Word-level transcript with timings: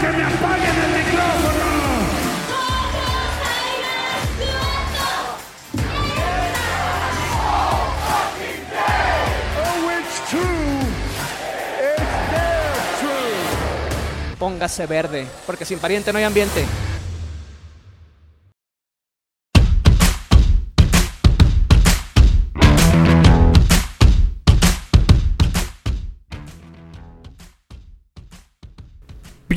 que 0.00 0.08
me 0.12 0.22
apaguen 0.22 0.76
el 0.84 0.92
micrófono! 0.98 1.68
Oh, 9.60 9.90
it's 9.98 10.30
true. 10.30 10.80
It's 11.80 12.16
there 12.30 12.78
true. 13.00 14.36
Póngase 14.38 14.86
verde, 14.86 15.26
porque 15.46 15.64
sin 15.64 15.78
pariente 15.78 16.12
no 16.12 16.18
hay 16.18 16.24
ambiente. 16.24 16.64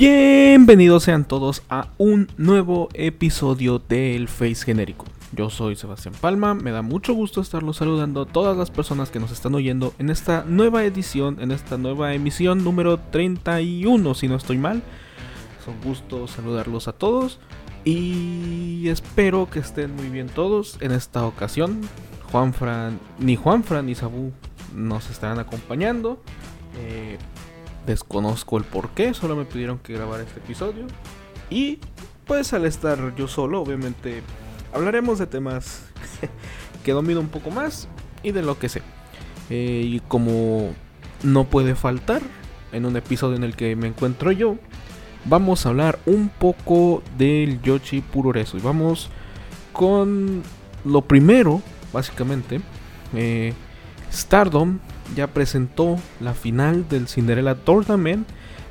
Bienvenidos 0.01 1.03
sean 1.03 1.25
todos 1.25 1.61
a 1.69 1.89
un 1.99 2.27
nuevo 2.35 2.89
episodio 2.95 3.77
del 3.77 4.29
Face 4.29 4.65
Genérico. 4.65 5.05
Yo 5.31 5.51
soy 5.51 5.75
Sebastián 5.75 6.15
Palma, 6.19 6.55
me 6.55 6.71
da 6.71 6.81
mucho 6.81 7.13
gusto 7.13 7.39
estarlos 7.39 7.77
saludando 7.77 8.23
a 8.23 8.25
todas 8.25 8.57
las 8.57 8.71
personas 8.71 9.11
que 9.11 9.19
nos 9.19 9.29
están 9.29 9.53
oyendo 9.53 9.93
en 9.99 10.09
esta 10.09 10.43
nueva 10.43 10.85
edición, 10.85 11.37
en 11.39 11.51
esta 11.51 11.77
nueva 11.77 12.15
emisión 12.15 12.63
número 12.63 12.97
31, 12.97 14.15
si 14.15 14.27
no 14.27 14.37
estoy 14.37 14.57
mal. 14.57 14.81
Es 15.61 15.67
un 15.67 15.79
gusto 15.87 16.27
saludarlos 16.27 16.87
a 16.87 16.93
todos 16.93 17.37
y 17.85 18.87
espero 18.87 19.51
que 19.51 19.59
estén 19.59 19.95
muy 19.95 20.09
bien 20.09 20.29
todos 20.29 20.79
en 20.81 20.93
esta 20.93 21.27
ocasión. 21.27 21.79
Juanfran, 22.31 22.99
ni 23.19 23.35
Juanfran 23.35 23.85
ni 23.85 23.93
Sabu 23.93 24.31
nos 24.73 25.11
estarán 25.11 25.37
acompañando. 25.37 26.19
Eh, 26.79 27.19
desconozco 27.85 28.57
el 28.57 28.63
por 28.63 28.89
qué, 28.89 29.13
solo 29.13 29.35
me 29.35 29.45
pidieron 29.45 29.79
que 29.79 29.93
grabara 29.93 30.23
este 30.23 30.39
episodio. 30.39 30.85
Y 31.49 31.79
pues 32.25 32.53
al 32.53 32.65
estar 32.65 33.15
yo 33.15 33.27
solo, 33.27 33.61
obviamente 33.61 34.21
hablaremos 34.73 35.19
de 35.19 35.27
temas 35.27 35.83
que 36.83 36.91
domino 36.91 37.19
un 37.19 37.27
poco 37.27 37.51
más 37.51 37.87
y 38.23 38.31
de 38.31 38.41
lo 38.41 38.57
que 38.57 38.69
sé. 38.69 38.81
Eh, 39.49 39.83
y 39.85 39.99
como 40.01 40.73
no 41.23 41.43
puede 41.45 41.75
faltar 41.75 42.21
en 42.71 42.85
un 42.85 42.95
episodio 42.95 43.35
en 43.35 43.43
el 43.43 43.55
que 43.55 43.75
me 43.75 43.87
encuentro 43.87 44.31
yo, 44.31 44.55
vamos 45.25 45.65
a 45.65 45.69
hablar 45.69 45.99
un 46.05 46.29
poco 46.29 47.03
del 47.17 47.61
Yoshi 47.61 48.01
Puroresu. 48.01 48.57
Y 48.57 48.61
vamos 48.61 49.09
con 49.73 50.41
lo 50.85 51.01
primero, 51.01 51.61
básicamente. 51.91 52.61
Eh, 53.13 53.53
Stardom 54.11 54.79
ya 55.15 55.27
presentó 55.27 55.97
la 56.19 56.33
final 56.33 56.87
del 56.89 57.07
Cinderella 57.07 57.55
Tournament. 57.55 58.27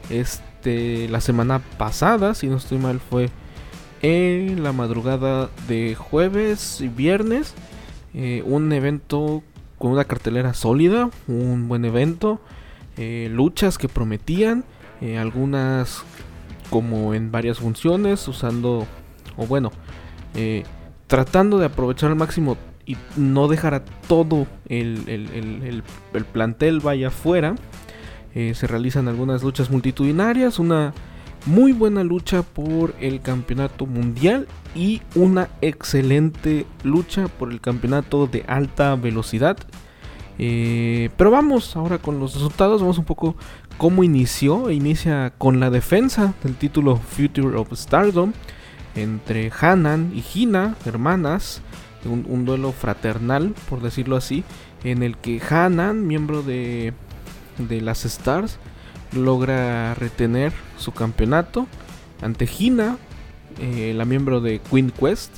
Este, 0.08 1.08
la 1.08 1.20
semana 1.20 1.60
pasada, 1.78 2.34
si 2.34 2.46
no 2.48 2.56
estoy 2.56 2.78
mal, 2.78 3.00
fue 3.00 3.30
en 4.02 4.62
la 4.62 4.72
madrugada 4.72 5.50
de 5.68 5.94
jueves 5.94 6.80
y 6.80 6.88
viernes. 6.88 7.54
Eh, 8.14 8.42
un 8.44 8.72
evento 8.72 9.42
con 9.78 9.92
una 9.92 10.04
cartelera 10.04 10.54
sólida, 10.54 11.10
un 11.28 11.68
buen 11.68 11.84
evento. 11.84 12.40
eh, 12.96 13.28
luchas 13.30 13.78
que 13.78 13.88
prometían, 13.88 14.64
eh, 15.00 15.16
algunas 15.16 16.02
como 16.68 17.14
en 17.14 17.30
varias 17.32 17.58
funciones, 17.58 18.28
usando, 18.28 18.86
o 19.36 19.46
bueno, 19.46 19.72
tratando 21.06 21.58
de 21.58 21.66
aprovechar 21.66 22.10
al 22.10 22.16
máximo 22.16 22.56
y 22.92 22.96
no 23.16 23.48
dejar 23.48 23.74
a 23.74 23.84
todo 23.84 24.46
el, 24.68 25.02
el- 25.06 25.30
el- 25.34 25.62
el- 25.64 25.82
el 26.14 26.24
plantel 26.24 26.80
vaya 26.80 27.08
afuera. 27.08 27.54
Eh, 28.34 28.54
se 28.54 28.66
realizan 28.66 29.08
algunas 29.08 29.42
luchas 29.42 29.70
multitudinarias, 29.70 30.58
una 30.58 30.92
muy 31.46 31.72
buena 31.72 32.04
lucha 32.04 32.42
por 32.42 32.94
el 33.00 33.20
campeonato 33.20 33.86
mundial 33.86 34.46
y 34.74 35.00
una 35.14 35.48
excelente 35.62 36.66
lucha 36.84 37.28
por 37.28 37.50
el 37.50 37.60
campeonato 37.60 38.26
de 38.26 38.44
alta 38.46 38.94
velocidad. 38.96 39.56
Eh, 40.38 41.10
pero 41.16 41.30
vamos 41.30 41.76
ahora 41.76 41.98
con 41.98 42.18
los 42.18 42.34
resultados, 42.34 42.80
vamos 42.80 42.98
un 42.98 43.04
poco 43.04 43.36
cómo 43.78 44.04
inició. 44.04 44.70
Inicia 44.70 45.32
con 45.38 45.60
la 45.60 45.70
defensa 45.70 46.34
del 46.42 46.54
título 46.56 46.96
Future 46.96 47.56
of 47.56 47.72
Stardom 47.72 48.32
entre 48.94 49.50
Hanan 49.60 50.12
y 50.14 50.24
Hina, 50.34 50.76
hermanas, 50.86 51.62
un, 52.04 52.44
duelo 52.44 52.72
fraternal, 52.72 53.54
por 53.68 53.80
decirlo 53.82 54.16
así, 54.16 54.44
en 54.84 55.02
el 55.02 55.16
que 55.16 55.40
Hanan, 55.48 56.06
miembro 56.06 56.42
de, 56.42 56.94
de 57.58 57.80
las 57.80 58.04
Stars, 58.04 58.58
logra 59.12 59.94
retener 59.94 60.52
su 60.78 60.92
campeonato 60.92 61.66
ante 62.22 62.48
Hina, 62.58 62.96
eh, 63.58 63.92
la 63.94 64.04
miembro 64.04 64.40
de 64.40 64.60
Queen 64.60 64.90
Quest, 64.90 65.32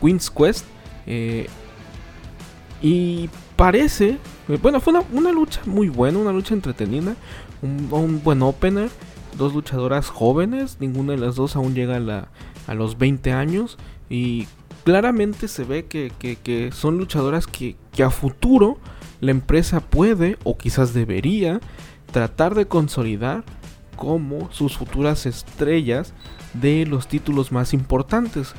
Queen's 0.00 0.30
Quest, 0.30 0.64
eh, 1.06 1.48
y 2.82 3.30
parece, 3.56 4.18
eh, 4.48 4.58
bueno, 4.60 4.80
fue 4.80 4.92
una, 4.92 5.04
una 5.12 5.32
lucha 5.32 5.60
muy 5.66 5.88
buena, 5.88 6.18
una 6.18 6.32
lucha 6.32 6.54
entretenida, 6.54 7.16
un, 7.62 7.88
un 7.90 8.22
buen 8.22 8.42
opener, 8.42 8.90
dos 9.36 9.54
luchadoras 9.54 10.08
jóvenes, 10.08 10.76
ninguna 10.80 11.12
de 11.12 11.18
las 11.18 11.36
dos 11.36 11.56
aún 11.56 11.74
llega 11.74 11.96
a, 11.96 12.00
la, 12.00 12.28
a 12.66 12.74
los 12.74 12.98
20 12.98 13.32
años 13.32 13.78
y 14.08 14.46
claramente 14.86 15.48
se 15.48 15.64
ve 15.64 15.86
que, 15.86 16.12
que- 16.20 16.70
son 16.70 16.96
luchadoras 16.96 17.48
que, 17.48 17.74
que 17.92 18.04
a 18.04 18.10
futuro 18.10 18.78
la 19.20 19.32
empresa 19.32 19.80
puede 19.80 20.38
o 20.44 20.56
quizás 20.56 20.94
debería 20.94 21.58
tratar 22.12 22.54
de 22.54 22.68
consolidar 22.68 23.42
como 23.96 24.48
sus 24.52 24.76
futuras 24.76 25.26
estrellas 25.26 26.14
de 26.54 26.86
los 26.86 27.08
títulos 27.08 27.50
más 27.50 27.74
importantes. 27.74 28.54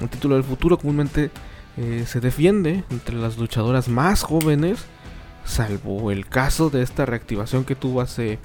El 0.00 0.08
título 0.08 0.36
del 0.36 0.44
futuro 0.44 0.78
comúnmente 0.78 1.32
eh, 1.76 2.04
se 2.06 2.20
defiende 2.20 2.84
entre 2.90 3.16
las 3.16 3.36
luchadoras 3.36 3.88
más 3.88 4.22
jóvenes, 4.22 4.84
salvo 5.44 6.12
el 6.12 6.26
caso 6.28 6.70
de 6.70 6.82
esta 6.82 7.06
reactivación 7.06 7.64
que 7.64 7.74
tuvo 7.74 8.00
hace 8.02 8.38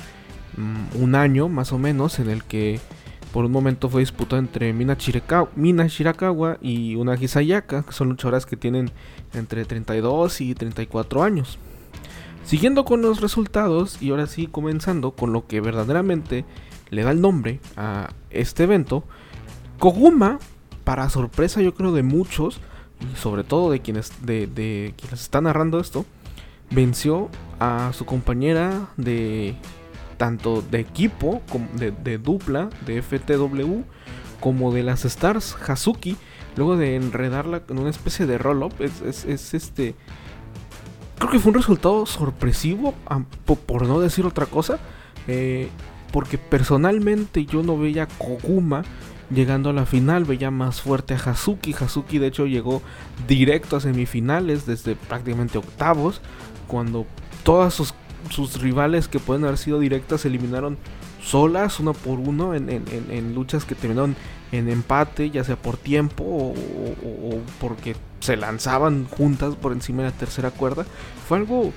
mm, 0.57 1.03
un 1.03 1.13
año 1.13 1.49
más 1.49 1.71
o 1.71 1.77
menos, 1.77 2.17
en 2.17 2.31
el 2.31 2.43
que 2.43 2.79
por 3.31 3.45
un 3.45 3.51
momento 3.51 3.89
fue 3.89 4.01
disputado 4.01 4.39
entre 4.39 4.73
Mina, 4.73 4.95
Shirakawa 4.95 6.57
y 6.61 6.95
Unagi 6.95 7.27
Sayaka, 7.27 7.83
que 7.83 7.91
son 7.91 8.09
luchadoras 8.09 8.45
que 8.45 8.57
tienen 8.57 8.91
entre 9.33 9.65
32 9.65 10.41
y 10.41 10.55
34 10.55 11.23
años. 11.23 11.59
Siguiendo 12.45 12.85
con 12.85 13.01
los 13.01 13.19
resultados 13.19 14.01
y 14.01 14.11
ahora 14.11 14.27
sí 14.27 14.47
comenzando 14.47 15.11
con 15.11 15.33
lo 15.33 15.47
que 15.47 15.59
verdaderamente 15.59 16.45
le 16.89 17.03
da 17.03 17.11
el 17.11 17.19
nombre 17.19 17.59
a 17.75 18.11
este 18.29 18.63
evento, 18.63 19.03
Koguma, 19.79 20.39
para 20.83 21.09
sorpresa 21.09 21.61
yo 21.61 21.73
creo 21.73 21.91
de 21.91 22.03
muchos, 22.03 22.61
y 23.01 23.15
sobre 23.17 23.43
todo 23.43 23.69
de 23.69 23.81
quienes, 23.81 24.25
de, 24.25 24.47
de 24.47 24.93
quienes 24.97 25.21
están 25.21 25.43
narrando 25.43 25.79
esto, 25.79 26.05
venció 26.71 27.29
a 27.59 27.91
su 27.93 28.05
compañera 28.05 28.87
de 28.97 29.55
tanto 30.17 30.61
de 30.61 30.79
equipo, 30.79 31.41
como 31.49 31.67
de, 31.75 32.17
dupla, 32.17 32.69
de 32.85 33.01
FTW, 33.01 33.81
como 34.39 34.71
de 34.73 34.83
las 34.83 35.05
Stars, 35.05 35.55
Hazuki, 35.67 36.17
luego 36.55 36.75
de 36.77 36.95
enredarla 36.95 37.61
en 37.69 37.79
una 37.79 37.89
especie 37.89 38.25
de 38.25 38.37
roll-up, 38.37 38.73
es, 38.79 39.01
es- 39.01 39.25
es 39.25 39.53
este... 39.53 39.95
Creo 41.17 41.31
que 41.31 41.39
fue 41.39 41.49
un 41.51 41.55
resultado 41.55 42.05
sorpresivo, 42.05 42.93
por 43.65 43.87
no 43.87 43.99
decir 43.99 44.25
otra 44.25 44.45
cosa, 44.45 44.77
eh, 45.27 45.67
porque 46.11 46.37
personalmente 46.37 47.45
yo 47.45 47.63
no 47.63 47.75
veía 47.77 48.03
a 48.03 48.07
Koguma 48.07 48.83
llegando 49.31 49.71
a 49.71 49.73
la 49.73 49.87
final, 49.87 50.25
veía 50.25 50.51
más 50.51 50.79
fuerte 50.81 51.15
a 51.15 51.17
Hazuki. 51.17 51.73
Hazuki 51.73 52.19
de 52.19 52.27
hecho 52.27 52.45
llegó 52.45 52.83
directo 53.27 53.75
a 53.77 53.81
semifinales 53.81 54.67
desde 54.67 54.95
prácticamente 54.95 55.57
octavos, 55.57 56.21
cuando 56.67 57.07
todas 57.43 57.73
sus, 57.73 57.95
sus 58.29 58.61
rivales 58.61 59.07
que 59.07 59.19
pueden 59.19 59.43
haber 59.45 59.57
sido 59.57 59.79
directas 59.79 60.21
se 60.21 60.27
eliminaron 60.27 60.77
solas, 61.23 61.79
uno 61.79 61.93
por 61.93 62.19
uno, 62.19 62.53
en, 62.53 62.69
en- 62.69 62.85
en- 63.09 63.35
luchas 63.35 63.65
que 63.65 63.75
terminaron 63.75 64.15
en 64.51 64.69
empate, 64.69 65.29
ya 65.29 65.43
sea 65.43 65.55
por 65.57 65.75
tiempo 65.77 66.23
o, 66.23 66.53
porque 67.59 67.95
se 68.21 68.37
lanzaban 68.37 69.05
juntas 69.09 69.55
por 69.55 69.71
encima 69.73 70.03
de 70.03 70.09
la 70.11 70.15
tercera 70.15 70.51
cuerda. 70.51 70.85
Fue 71.27 71.37
algo 71.37 71.71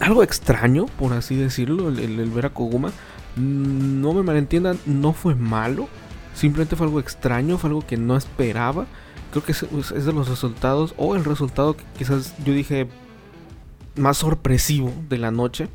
algo 0.00 0.22
extraño, 0.22 0.86
por 0.98 1.14
así 1.14 1.36
decirlo, 1.36 1.88
el, 1.88 2.30
ver 2.30 2.46
a 2.46 2.50
Koguma. 2.50 2.88
Mm, 3.36 4.00
No 4.02 4.12
me 4.12 4.22
malentiendan, 4.22 4.78
no 4.84 5.12
fue 5.14 5.34
malo. 5.34 5.88
Simplemente 6.34 6.76
fue 6.76 6.86
algo 6.86 7.00
extraño, 7.00 7.56
fue 7.56 7.68
algo 7.68 7.86
que 7.86 7.96
no 7.96 8.16
esperaba. 8.16 8.86
Creo 9.30 9.42
que 9.42 9.52
es 9.52 10.04
de 10.04 10.12
los 10.12 10.28
resultados, 10.28 10.94
o 10.98 11.16
el 11.16 11.24
resultado 11.24 11.76
que 11.76 11.84
quizás 11.96 12.34
yo 12.44 12.52
dije 12.52 12.86
más 13.96 14.18
sorpresivo 14.18 14.92
de 15.08 15.18
la 15.18 15.30
noche. 15.30 15.68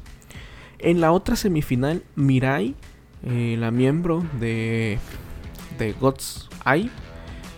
En 0.79 1.01
la 1.01 1.11
otra 1.11 1.35
semifinal, 1.35 2.03
Mirai, 2.15 2.75
eh, 3.23 3.55
la 3.59 3.71
miembro 3.71 4.23
de, 4.39 4.97
de 5.77 5.93
God's 5.93 6.49
Eye, 6.65 6.89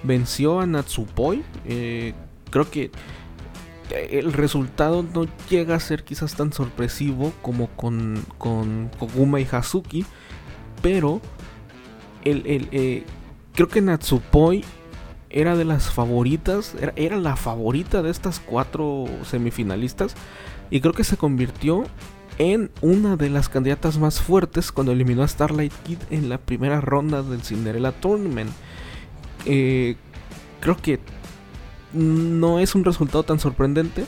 venció 0.03 0.59
a 0.59 0.65
Natsupoi. 0.65 1.43
Eh, 1.65 2.13
creo 2.49 2.69
que 2.69 2.91
el 3.89 4.33
resultado 4.33 5.03
no 5.03 5.27
llega 5.49 5.75
a 5.75 5.79
ser 5.79 6.03
quizás 6.03 6.35
tan 6.35 6.51
sorpresivo 6.51 7.31
como 7.41 7.67
con, 7.67 8.25
con 8.37 8.89
Koguma 8.99 9.39
y 9.39 9.47
Hazuki, 9.49 10.05
pero 10.81 11.21
el, 12.23 12.45
el, 12.45 12.69
eh, 12.71 13.03
creo 13.53 13.67
que 13.67 13.81
Natsupoi 13.81 14.63
era 15.33 15.57
de 15.57 15.65
las 15.65 15.91
favoritas, 15.91 16.75
era, 16.79 16.93
era, 16.95 17.17
la 17.17 17.35
favorita 17.35 18.01
de 18.01 18.11
estas 18.11 18.39
cuatro 18.39 19.05
semifinalistas 19.25 20.15
y 20.69 20.79
creo 20.79 20.93
que 20.93 21.03
se 21.03 21.17
convirtió 21.17 21.85
en 22.37 22.71
una 22.81 23.15
de 23.15 23.29
las 23.29 23.49
candidatas 23.49 23.97
más 23.97 24.21
fuertes 24.21 24.71
cuando 24.71 24.91
eliminó 24.91 25.23
a 25.23 25.27
Starlight 25.27 25.73
Kid 25.83 25.97
en 26.09 26.29
la 26.29 26.37
primera 26.37 26.81
ronda 26.81 27.21
del 27.21 27.41
Cinderella 27.41 27.91
Tournament. 27.91 28.51
Eh, 29.45 29.97
creo 30.59 30.77
que 30.77 30.99
no 31.93 32.59
es 32.59 32.75
un 32.75 32.85
resultado 32.85 33.23
tan 33.23 33.39
sorprendente, 33.39 34.05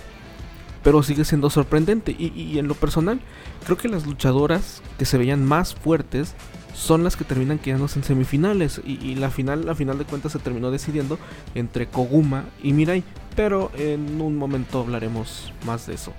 pero 0.85 1.03
sigue 1.03 1.25
siendo 1.25 1.49
sorprendente. 1.49 2.15
Y, 2.17 2.59
en 2.59 2.67
lo 2.67 2.75
personal, 2.75 3.19
creo 3.65 3.75
que 3.75 3.89
las 3.89 4.05
luchadoras 4.05 4.83
que 4.97 5.05
se 5.05 5.17
veían 5.17 5.43
más 5.43 5.73
fuertes 5.73 6.35
son 6.75 7.03
las 7.03 7.15
que 7.15 7.23
terminan 7.23 7.57
quedándose 7.57 7.99
en 7.99 8.05
semifinales. 8.05 8.79
Y, 8.85 9.15
la 9.15 9.31
final, 9.31 9.65
la 9.65 9.73
final 9.73 9.97
de 9.97 10.05
cuentas, 10.05 10.31
se 10.31 10.39
terminó 10.39 10.69
decidiendo 10.69 11.17
entre 11.55 11.87
Koguma 11.87 12.45
y 12.61 12.73
Mirai. 12.73 13.03
Pero 13.35 13.71
en 13.75 14.21
un 14.21 14.37
momento 14.37 14.79
hablaremos 14.79 15.51
más 15.65 15.87
de 15.87 15.95
eso. 15.95 16.13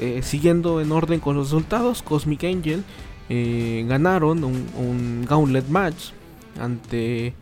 Eh, 0.00 0.20
siguiendo 0.22 0.80
en 0.80 0.92
orden 0.92 1.18
con 1.18 1.36
los 1.36 1.48
resultados, 1.48 2.02
Cosmic 2.02 2.44
Angel 2.44 2.84
eh, 3.28 3.84
ganaron 3.88 4.44
un 4.44 5.26
gauntlet 5.28 5.68
match 5.68 6.12
ante, 6.60 7.34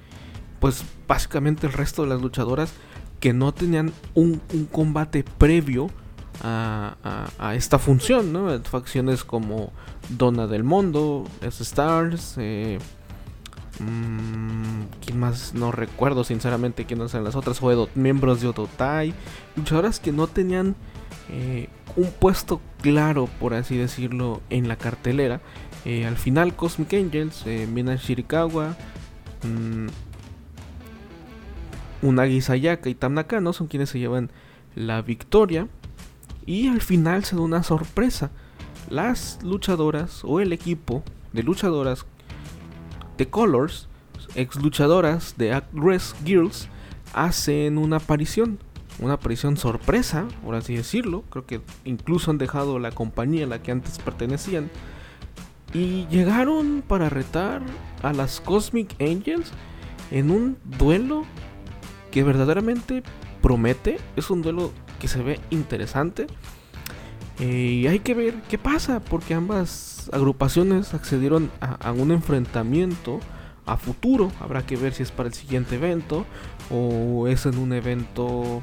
pues 0.58 0.82
básicamente 1.06 1.66
el 1.66 1.74
resto 1.74 2.02
de 2.02 2.08
las 2.08 2.22
luchadoras 2.22 2.72
que 3.20 3.34
no 3.34 3.52
tenían 3.52 3.92
un, 4.14 4.40
combate 4.72 5.22
previo 5.22 5.90
a, 6.42 7.52
esta 7.54 7.78
función, 7.78 8.32
¿no? 8.32 8.58
Facciones 8.60 9.25
como 9.25 9.72
Donna 10.08 10.46
del 10.46 10.64
Mundo, 10.64 11.26
S-Stars, 11.42 12.37
eh, 12.38 12.78
mmm, 13.81 14.84
¿quién 15.04 15.19
más? 15.19 15.54
No 15.54 15.72
recuerdo 15.72 16.25
sinceramente 16.25 16.84
quiénes 16.84 17.12
eran 17.14 17.25
las 17.25 17.37
otras, 17.37 17.62
o 17.62 17.88
miembros 17.94 18.40
de 18.40 18.48
Ototai, 18.48 19.14
luchadoras 19.56 20.00
que 20.00 20.12
no 20.12 20.26
tenían 20.26 20.76
eh, 21.28 21.69
un 21.96 22.10
puesto 22.10 22.60
claro, 22.81 23.28
por 23.38 23.54
así 23.54 23.76
decirlo, 23.76 24.40
en 24.50 24.69
la 24.69 24.76
cartelera. 24.76 25.40
Eh, 25.84 26.06
al 26.06 26.16
final 26.16 26.54
Cosmic 26.54 26.94
Angels, 26.94 27.42
eh, 27.46 27.66
Mina 27.70 27.96
Shirikawa, 27.96 28.76
mmm, 29.44 29.88
Unagi 32.02 32.40
Sayaka 32.40 32.88
y 32.88 32.94
Tam 32.94 33.14
Nakano 33.14 33.52
son 33.52 33.66
quienes 33.66 33.90
se 33.90 33.98
llevan 33.98 34.31
la 34.75 35.02
victoria. 35.02 35.69
Y 36.46 36.69
al 36.69 36.81
final 36.81 37.25
se 37.25 37.37
da 37.37 37.42
una 37.42 37.62
sorpresa. 37.62 38.31
Las 38.88 39.38
luchadoras 39.42 40.22
o 40.25 40.40
el 40.40 40.52
equipo 40.52 41.02
de 41.32 41.42
luchadoras 41.42 42.06
de 43.16 43.28
Colors, 43.28 43.88
ex 44.34 44.56
luchadoras 44.56 45.37
de 45.37 45.52
Aggress 45.52 46.14
Girls, 46.25 46.69
hacen 47.12 47.78
una 47.78 47.96
aparición. 47.96 48.58
Una 48.98 49.14
aparición 49.14 49.56
sorpresa, 49.56 50.26
por 50.44 50.54
así 50.54 50.75
decirlo. 50.75 51.22
Creo 51.31 51.46
que 51.46 51.60
incluso 51.84 52.31
han 52.31 52.38
dejado 52.38 52.78
la 52.78 52.90
compañía 52.90 53.44
a 53.44 53.48
la 53.48 53.62
que 53.62 53.70
antes 53.70 53.98
pertenecían. 53.98 54.70
Y 55.72 56.06
llegaron 56.08 56.82
para 56.87 57.08
retar 57.08 57.62
a 58.02 58.12
las 58.12 58.40
Cosmic 58.40 58.94
Angels 59.00 59.52
en 60.10 60.31
un 60.31 60.58
duelo 60.64 61.25
que 62.10 62.25
verdaderamente 62.25 63.02
promete. 63.40 63.98
Es 64.16 64.31
un 64.31 64.42
duelo 64.42 64.72
que 65.00 65.08
se 65.08 65.20
ve 65.20 65.41
interesante. 65.50 66.29
Eh, 67.41 67.81
y 67.82 67.87
hay 67.88 67.99
que 68.00 68.14
ver 68.14 68.35
qué 68.49 68.58
pasa, 68.58 69.00
porque 69.00 69.35
ambas 69.35 70.08
agrupaciones 70.12 70.94
accedieron 70.94 71.50
a, 71.61 71.91
un 71.91 72.12
enfrentamiento 72.12 73.19
a 73.67 73.76
futuro. 73.76 74.31
Habrá 74.41 74.64
que 74.64 74.76
ver 74.76 74.93
si 74.93 75.02
es 75.02 75.11
para 75.11 75.29
el 75.29 75.35
siguiente 75.35 75.76
evento 75.76 76.26
o 76.70 77.26
es 77.26 77.47
en 77.47 77.58
un 77.58 77.73
evento, 77.73 78.62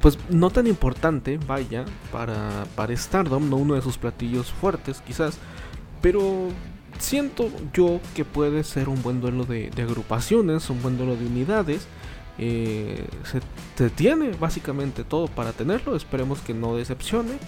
pues 0.00 0.18
no 0.30 0.50
tan 0.50 0.66
importante, 0.66 1.38
vaya, 1.46 1.84
para, 2.10 2.64
para 2.74 2.96
Stardom, 2.96 3.48
no 3.48 3.56
uno 3.56 3.74
de 3.74 3.82
sus 3.82 3.98
platillos 3.98 4.50
fuertes 4.50 5.02
quizás, 5.06 5.38
pero 6.00 6.48
siento 6.98 7.50
yo 7.74 8.00
que 8.14 8.24
puede 8.24 8.64
ser 8.64 8.88
un 8.88 9.02
buen 9.02 9.20
duelo 9.20 9.44
de 9.44 9.70
agrupaciones, 9.76 10.70
un 10.70 10.80
buen 10.82 10.96
duelo 10.96 11.14
de 11.14 11.26
unidades 11.26 11.86
eh, 12.38 13.06
se, 13.76 13.90
tiene 13.90 14.30
básicamente 14.32 15.04
todo 15.04 15.28
para 15.28 15.52
tenerlo. 15.52 15.96
Esperemos 15.96 16.40
que 16.40 16.54
no 16.54 16.76
decepcione. 16.76 17.38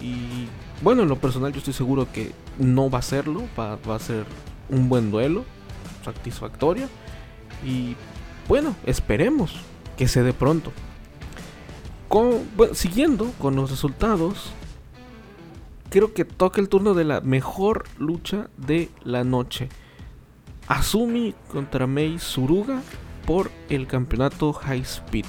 Y 0.00 0.48
bueno, 0.82 1.02
en 1.02 1.08
lo 1.08 1.16
personal 1.16 1.52
yo 1.52 1.58
estoy 1.58 1.74
seguro 1.74 2.06
que 2.12 2.32
no 2.58 2.90
va 2.90 3.00
a 3.00 3.02
serlo. 3.02 3.44
Va, 3.58 3.78
a 3.94 3.98
ser 3.98 4.24
un 4.68 4.88
buen 4.88 5.10
duelo. 5.10 5.44
Satisfactorio. 6.04 6.88
Y 7.66 7.96
bueno, 8.48 8.74
esperemos 8.86 9.56
que 9.96 10.08
se 10.08 10.22
dé 10.22 10.32
pronto. 10.32 10.72
siguiendo 12.72 13.32
con 13.38 13.56
los 13.56 13.70
resultados. 13.70 14.52
Creo 15.90 16.12
que 16.12 16.26
toca 16.26 16.60
el 16.60 16.68
turno 16.68 16.92
de 16.92 17.04
la 17.04 17.22
mejor 17.22 17.84
lucha 17.98 18.50
de 18.58 18.90
la 19.04 19.24
noche. 19.24 19.70
Asumi 20.66 21.34
contra 21.50 21.86
Mei 21.86 22.18
Suruga 22.18 22.82
por 23.28 23.50
el 23.68 23.86
campeonato 23.86 24.54
High 24.54 24.80
Speed. 24.80 25.26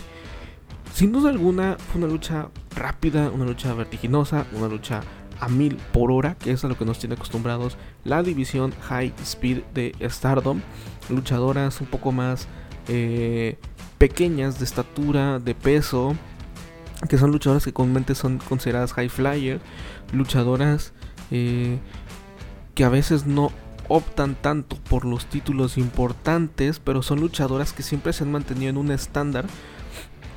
Sin 0.93 1.11
duda 1.11 1.31
alguna 1.31 1.75
fue 1.77 2.01
una 2.01 2.09
lucha 2.09 2.47
rápida, 2.73 3.29
una 3.29 3.43
lucha 3.43 3.73
vertiginosa, 3.73 4.45
una 4.53 4.69
lucha 4.69 5.01
a 5.41 5.49
mil 5.49 5.75
por 5.91 6.09
hora, 6.09 6.35
que 6.35 6.51
es 6.51 6.63
a 6.63 6.69
lo 6.69 6.77
que 6.77 6.85
nos 6.85 6.99
tiene 6.99 7.15
acostumbrados 7.15 7.75
la 8.05 8.23
división 8.23 8.73
High 8.83 9.13
Speed 9.21 9.63
de 9.73 9.93
Stardom. 10.09 10.61
Luchadoras 11.09 11.81
un 11.81 11.87
poco 11.87 12.13
más 12.13 12.47
eh, 12.87 13.57
pequeñas 13.97 14.59
de 14.59 14.65
estatura, 14.65 15.39
de 15.39 15.53
peso, 15.53 16.15
que 17.09 17.17
son 17.17 17.33
luchadoras 17.33 17.65
que 17.65 17.73
comúnmente 17.73 18.15
son 18.15 18.37
consideradas 18.37 18.93
high 18.93 19.09
flyer, 19.09 19.59
luchadoras 20.13 20.93
eh, 21.31 21.79
que 22.75 22.85
a 22.85 22.89
veces 22.89 23.25
no 23.25 23.51
optan 23.89 24.36
tanto 24.36 24.77
por 24.89 25.03
los 25.03 25.25
títulos 25.25 25.77
importantes, 25.77 26.80
pero 26.80 27.01
son 27.01 27.19
luchadoras 27.19 27.74
que 27.74 27.83
siempre 27.83 28.13
se 28.13 28.24
han 28.24 28.31
mantenido 28.31 28.69
en 28.69 28.77
un 28.77 28.91
estándar 28.91 29.45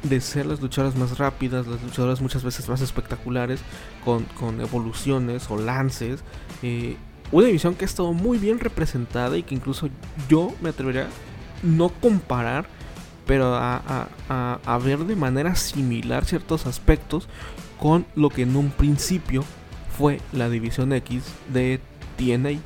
de 0.02 0.20
ser 0.20 0.46
las 0.46 0.60
luchadoras 0.60 0.96
más 0.96 1.18
rápidas, 1.18 1.66
las 1.66 1.80
luchadoras 1.82 2.20
muchas 2.20 2.42
veces 2.42 2.68
más 2.68 2.80
espectaculares, 2.80 3.60
con, 4.04 4.26
evoluciones 4.60 5.48
o 5.50 5.56
lances. 5.56 6.24
Eh, 6.62 6.96
una 7.30 7.46
división 7.46 7.74
que 7.74 7.84
ha 7.84 7.86
estado 7.86 8.12
muy 8.12 8.38
bien 8.38 8.58
representada 8.58 9.38
y 9.38 9.42
que 9.42 9.54
incluso 9.54 9.88
yo 10.28 10.52
me 10.60 10.70
atrevería 10.70 11.06
no 11.62 11.90
comparar, 11.90 12.66
pero 13.26 13.54
a, 13.54 14.08
a 14.28 14.78
ver 14.78 14.98
de 15.00 15.14
manera 15.14 15.54
similar 15.54 16.24
ciertos 16.24 16.66
aspectos 16.66 17.28
con 17.78 18.06
lo 18.16 18.28
que 18.28 18.42
en 18.42 18.56
un 18.56 18.70
principio 18.70 19.44
fue 19.96 20.20
la 20.32 20.48
división 20.48 20.92
X 20.92 21.24
de 21.52 21.80
TNA. 22.16 22.60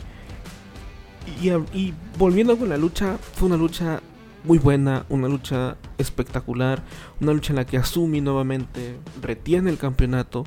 Y, 1.42 1.92
volviendo 2.18 2.56
con 2.56 2.68
la 2.68 2.76
lucha, 2.76 3.18
fue 3.34 3.48
una 3.48 3.56
lucha 3.56 4.00
muy 4.44 4.58
buena, 4.58 5.04
una 5.08 5.28
lucha 5.28 5.76
espectacular, 5.98 6.82
una 7.20 7.32
lucha 7.32 7.52
en 7.52 7.56
la 7.56 7.66
que 7.66 7.78
Asumi 7.78 8.20
nuevamente 8.20 8.96
retiene 9.20 9.70
el 9.70 9.78
campeonato, 9.78 10.44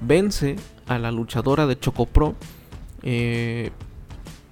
vence 0.00 0.56
a 0.86 0.98
la 0.98 1.10
luchadora 1.10 1.66
de 1.66 1.78
Chocopro. 1.78 2.34
Eh, 3.02 3.70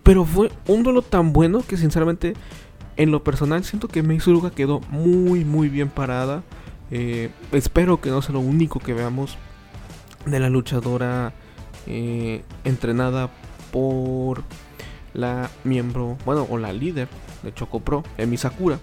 pero 0.03 0.25
fue 0.25 0.51
un 0.67 0.83
duelo 0.83 1.03
tan 1.03 1.33
bueno 1.33 1.63
que 1.67 1.77
sinceramente 1.77 2.35
en 2.97 3.11
lo 3.11 3.23
personal 3.23 3.65
siento 3.65 3.89
que 3.89 4.03
Meisuruga 4.03 4.51
quedó 4.51 4.81
muy 4.91 5.45
muy 5.45 5.69
bien 5.69 5.89
parada. 5.89 6.43
Eh, 6.91 7.31
espero 7.53 8.01
que 8.01 8.11
no 8.11 8.23
sea 8.23 8.33
lo 8.33 8.41
único 8.41 8.81
que 8.81 8.95
veamos 8.95 9.37
de 10.27 10.41
la 10.41 10.49
luchadora 10.49 11.33
eh, 11.87 12.43
entrenada 12.65 13.31
por 13.71 14.43
la 15.15 15.50
miembro, 15.65 16.17
bueno, 16.25 16.47
o 16.49 16.59
la 16.59 16.73
líder 16.73 17.09
de 17.43 17.53
Choco 17.55 17.81
Pro, 17.81 18.03
Emi 18.17 18.37
Sakura. 18.37 18.79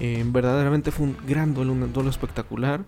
Eh, 0.00 0.22
verdaderamente 0.26 0.90
fue 0.90 1.06
un 1.06 1.16
gran 1.26 1.54
duelo, 1.54 1.72
un 1.72 1.92
duelo 1.92 2.10
espectacular. 2.10 2.84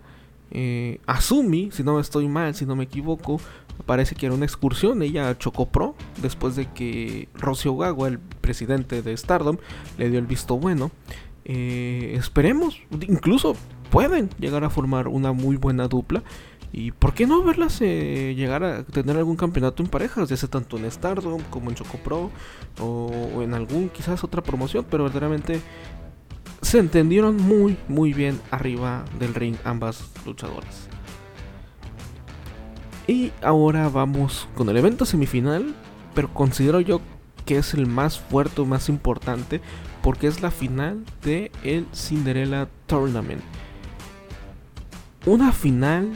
Eh, 0.51 0.99
Asumi, 1.05 1.71
si 1.71 1.83
no 1.83 1.99
estoy 1.99 2.27
mal, 2.27 2.55
si 2.55 2.65
no 2.65 2.75
me 2.75 2.85
equivoco, 2.85 3.39
parece 3.85 4.15
que 4.15 4.25
era 4.25 4.35
una 4.35 4.45
excursión 4.45 5.01
ella 5.01 5.29
a 5.29 5.37
Choco 5.37 5.67
Pro 5.67 5.95
después 6.21 6.55
de 6.55 6.71
que 6.71 7.27
Rocio 7.33 7.75
Gawa, 7.75 8.07
el 8.07 8.19
presidente 8.19 9.01
de 9.01 9.15
Stardom, 9.15 9.57
le 9.97 10.09
dio 10.09 10.19
el 10.19 10.25
visto 10.25 10.57
bueno. 10.57 10.91
Eh, 11.45 12.13
esperemos, 12.17 12.81
incluso 13.07 13.55
pueden 13.89 14.29
llegar 14.39 14.63
a 14.63 14.69
formar 14.69 15.07
una 15.07 15.31
muy 15.31 15.57
buena 15.57 15.87
dupla. 15.87 16.23
Y 16.77 16.91
por 16.91 17.15
qué 17.15 17.25
no 17.25 17.41
verlas 17.41 17.81
eh, 17.81 18.35
llegar 18.37 18.63
a 18.63 18.83
tener 18.83 19.17
algún 19.17 19.35
campeonato 19.35 19.81
en 19.81 19.89
parejas, 19.89 20.29
ya 20.29 20.37
sea 20.37 20.47
tanto 20.47 20.77
en 20.77 20.91
Stardom 20.91 21.41
como 21.49 21.71
en 21.71 21.75
Choco 21.75 21.97
Pro 21.97 22.29
o, 22.79 23.41
en 23.41 23.55
algún 23.55 23.89
quizás 23.89 24.23
otra 24.23 24.43
promoción, 24.43 24.85
pero 24.87 25.05
verdaderamente 25.05 25.59
se 26.61 26.77
entendieron 26.77 27.37
muy 27.37 27.77
muy 27.87 28.13
bien 28.13 28.39
arriba 28.51 29.05
del 29.17 29.33
ring 29.33 29.55
ambas 29.63 30.11
luchadoras. 30.23 30.87
Y 33.07 33.31
ahora 33.41 33.89
vamos 33.89 34.47
con 34.53 34.69
el 34.69 34.77
evento 34.77 35.05
semifinal, 35.05 35.73
pero 36.13 36.31
considero 36.31 36.79
yo 36.79 37.01
que 37.45 37.57
es 37.57 37.73
el 37.73 37.87
más 37.87 38.19
fuerte 38.19 38.61
o 38.61 38.65
más 38.65 38.87
importante 38.87 39.61
porque 40.03 40.27
es 40.27 40.43
la 40.43 40.51
final 40.51 41.03
de 41.23 41.51
el 41.63 41.87
Cinderella 41.91 42.67
Tournament. 42.85 43.41
Una 45.25 45.51
final 45.51 46.13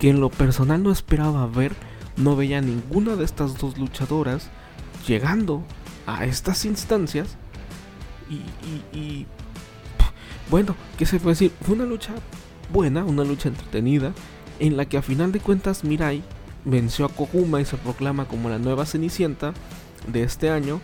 que 0.00 0.08
en 0.08 0.20
lo 0.20 0.30
personal 0.30 0.82
no 0.82 0.90
esperaba 0.90 1.46
ver, 1.46 1.74
no 2.16 2.34
veía 2.34 2.60
ninguna 2.62 3.16
de 3.16 3.24
estas 3.24 3.58
dos 3.58 3.78
luchadoras 3.78 4.48
llegando 5.06 5.62
a 6.06 6.24
estas 6.24 6.64
instancias 6.64 7.36
y, 8.92 9.26
bueno, 10.50 10.74
¿qué 10.96 11.04
se 11.04 11.18
puede 11.18 11.34
decir? 11.34 11.52
Fue 11.62 11.74
una 11.74 11.84
lucha 11.84 12.14
buena, 12.72 13.04
una 13.04 13.24
lucha 13.24 13.48
entretenida, 13.48 14.12
en 14.58 14.76
la 14.76 14.86
que 14.86 14.96
a 14.96 15.02
final 15.02 15.32
de 15.32 15.40
cuentas 15.40 15.84
Mirai 15.84 16.22
venció 16.64 17.04
a 17.04 17.08
Kokuma 17.08 17.60
y 17.60 17.64
se 17.64 17.76
proclama 17.76 18.26
como 18.26 18.48
la 18.48 18.58
nueva 18.58 18.86
Cenicienta 18.86 19.52
de 20.06 20.22
este 20.22 20.50
año. 20.50 20.80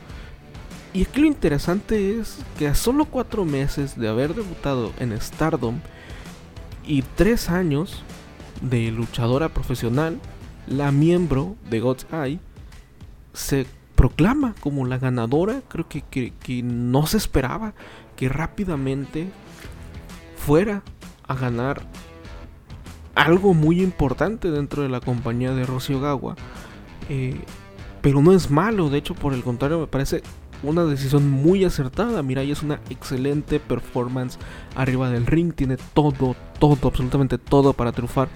Y 0.92 1.04
aquí 1.04 1.20
lo 1.20 1.26
interesante 1.26 2.18
es 2.18 2.38
que 2.58 2.68
a 2.68 2.74
solo 2.74 3.04
cuatro 3.06 3.44
meses 3.44 3.98
de 3.98 4.08
haber 4.08 4.34
debutado 4.34 4.92
en 4.98 5.18
Stardom 5.20 5.80
y 6.86 7.02
tres 7.02 7.48
años 7.48 8.02
de 8.60 8.90
luchadora 8.90 9.48
profesional, 9.48 10.20
la 10.66 10.92
miembro 10.92 11.56
de 11.70 11.80
God's 11.80 12.06
Eye 12.12 12.40
se 13.32 13.66
proclama 13.94 14.54
como 14.60 14.86
la 14.86 14.98
ganadora. 14.98 15.62
Creo 15.68 15.88
que, 15.88 16.02
que 16.02 16.62
no 16.62 17.06
se 17.06 17.16
esperaba 17.16 17.74
que 18.16 18.28
rápidamente 18.28 19.28
fuera 20.36 20.82
a 21.26 21.34
ganar 21.34 21.82
algo 23.14 23.54
muy 23.54 23.82
importante 23.82 24.50
dentro 24.50 24.82
de 24.82 24.88
la 24.88 25.00
compañía 25.00 25.52
de 25.52 25.66
Rocío 25.66 26.00
Gawa. 26.00 26.36
Eh, 27.08 27.40
pero 28.02 28.22
no 28.22 28.32
es 28.32 28.50
malo, 28.50 28.88
de 28.88 28.98
hecho, 28.98 29.14
por 29.14 29.32
el 29.32 29.42
contrario, 29.42 29.80
me 29.80 29.86
parece 29.88 30.22
una 30.62 30.84
decisión 30.84 31.28
muy 31.30 31.64
acertada. 31.64 32.22
Mirai 32.22 32.50
es 32.50 32.62
una 32.62 32.80
excelente 32.90 33.60
performance 33.60 34.38
arriba 34.74 35.10
del 35.10 35.26
ring, 35.26 35.52
tiene 35.52 35.76
todo, 35.94 36.36
todo, 36.58 36.88
absolutamente 36.88 37.38
todo 37.38 37.72
para 37.72 37.92
triunfar 37.92 38.28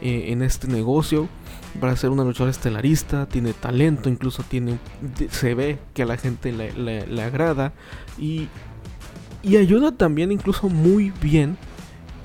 eh, 0.00 0.26
en 0.28 0.42
este 0.42 0.68
negocio. 0.68 1.28
Para 1.80 1.96
ser 1.96 2.10
una 2.10 2.24
luchadora 2.24 2.50
estelarista, 2.50 3.26
tiene 3.26 3.52
talento, 3.52 4.08
incluso 4.08 4.42
tiene, 4.42 4.78
se 5.30 5.54
ve 5.54 5.78
que 5.94 6.02
a 6.02 6.06
la 6.06 6.16
gente 6.16 6.50
le, 6.50 7.22
agrada 7.22 7.72
y, 8.18 8.48
y 9.42 9.58
ayuda 9.58 9.92
también 9.92 10.32
incluso 10.32 10.68
muy 10.68 11.12
bien 11.20 11.56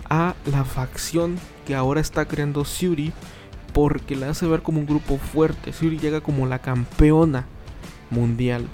a 0.10 0.36
la 0.50 0.64
facción 0.64 1.38
que 1.68 1.76
ahora 1.76 2.00
está 2.00 2.26
creando 2.26 2.66
Suri 2.66 3.12
porque 3.74 4.16
la 4.16 4.30
hace 4.30 4.48
ver 4.48 4.62
como 4.62 4.80
un 4.80 4.86
grupo 4.86 5.18
fuerte. 5.18 5.74
Suri 5.74 6.00
llega 6.00 6.22
como 6.22 6.46
la 6.46 6.60
campeona 6.60 7.46
mundial 8.10 8.68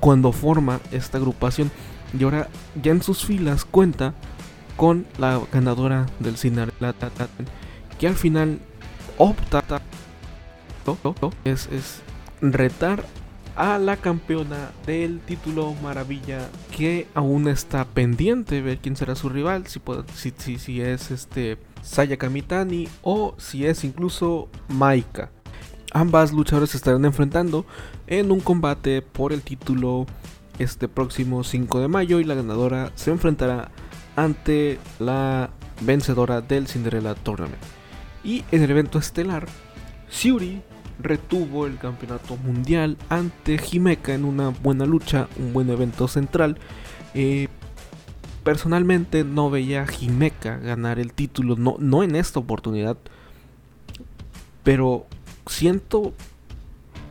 cuando 0.00 0.32
forma 0.32 0.80
esta 0.90 1.18
agrupación 1.18 1.70
y 2.18 2.24
ahora 2.24 2.48
ya 2.82 2.92
en 2.92 3.02
sus 3.02 3.24
filas 3.24 3.64
cuenta 3.64 4.14
con 4.76 5.06
la 5.18 5.40
ganadora 5.52 6.06
del 6.18 6.36
Cinderella 6.36 6.94
que 7.98 8.08
al 8.08 8.14
final 8.14 8.58
opta 9.18 9.62
es, 11.44 11.68
retar 12.40 13.04
a 13.56 13.78
la 13.78 13.96
campeona 13.96 14.70
del 14.86 15.20
título 15.20 15.74
Maravilla 15.82 16.48
que 16.76 17.06
aún 17.14 17.48
está 17.48 17.84
pendiente 17.84 18.62
ver 18.62 18.78
quién 18.78 18.96
será 18.96 19.14
su 19.14 19.28
rival, 19.28 19.64
si, 19.66 20.80
es 20.80 21.10
este 21.10 21.58
Saya 21.82 22.16
Kamitani 22.16 22.88
o 23.02 23.34
si 23.36 23.66
es 23.66 23.84
incluso 23.84 24.48
Maika. 24.68 25.30
Ambas 25.92 26.32
luchadoras 26.32 26.70
se 26.70 26.76
estarán 26.76 27.04
enfrentando 27.04 27.66
en 28.06 28.30
un 28.30 28.40
combate 28.40 29.02
por 29.02 29.32
el 29.32 29.42
título 29.42 30.06
este 30.58 30.88
próximo 30.88 31.42
5 31.42 31.80
de 31.80 31.88
mayo 31.88 32.20
y 32.20 32.24
la 32.24 32.34
ganadora 32.34 32.92
se 32.94 33.10
enfrentará 33.10 33.70
ante 34.14 34.78
la 34.98 35.50
vencedora 35.80 36.40
del 36.42 36.68
Cinderella 36.68 37.14
Tournament. 37.14 37.62
Y 38.22 38.44
en 38.52 38.62
el 38.62 38.70
evento 38.70 38.98
estelar, 38.98 39.48
Shuri 40.10 40.62
retuvo 41.02 41.66
el 41.66 41.78
campeonato 41.78 42.36
mundial 42.36 42.96
ante 43.08 43.58
Himeka 43.58 44.14
en 44.14 44.24
una 44.24 44.50
buena 44.50 44.84
lucha, 44.84 45.28
un 45.38 45.52
buen 45.52 45.70
evento 45.70 46.06
central. 46.08 46.58
Eh, 47.14 47.48
personalmente 48.44 49.24
no 49.24 49.50
veía 49.50 49.82
a 49.82 49.86
Himeka 49.90 50.58
ganar 50.58 50.98
el 50.98 51.12
título, 51.12 51.56
no, 51.56 51.76
no 51.78 52.02
en 52.02 52.16
esta 52.16 52.38
oportunidad, 52.38 52.96
pero 54.62 55.06
siento 55.50 56.14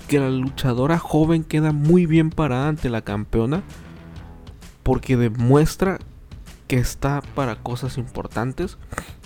que 0.08 0.20
la 0.20 0.30
luchadora 0.30 0.98
joven 0.98 1.44
queda 1.44 1.72
muy 1.72 2.06
bien 2.06 2.32
parada 2.32 2.70
ante 2.70 2.90
la 2.90 3.02
campeona 3.02 3.62
porque 4.82 5.18
demuestra 5.18 6.00
que 6.68 6.78
está 6.78 7.22
para 7.36 7.58
cosas 7.58 7.98
importantes, 7.98 8.78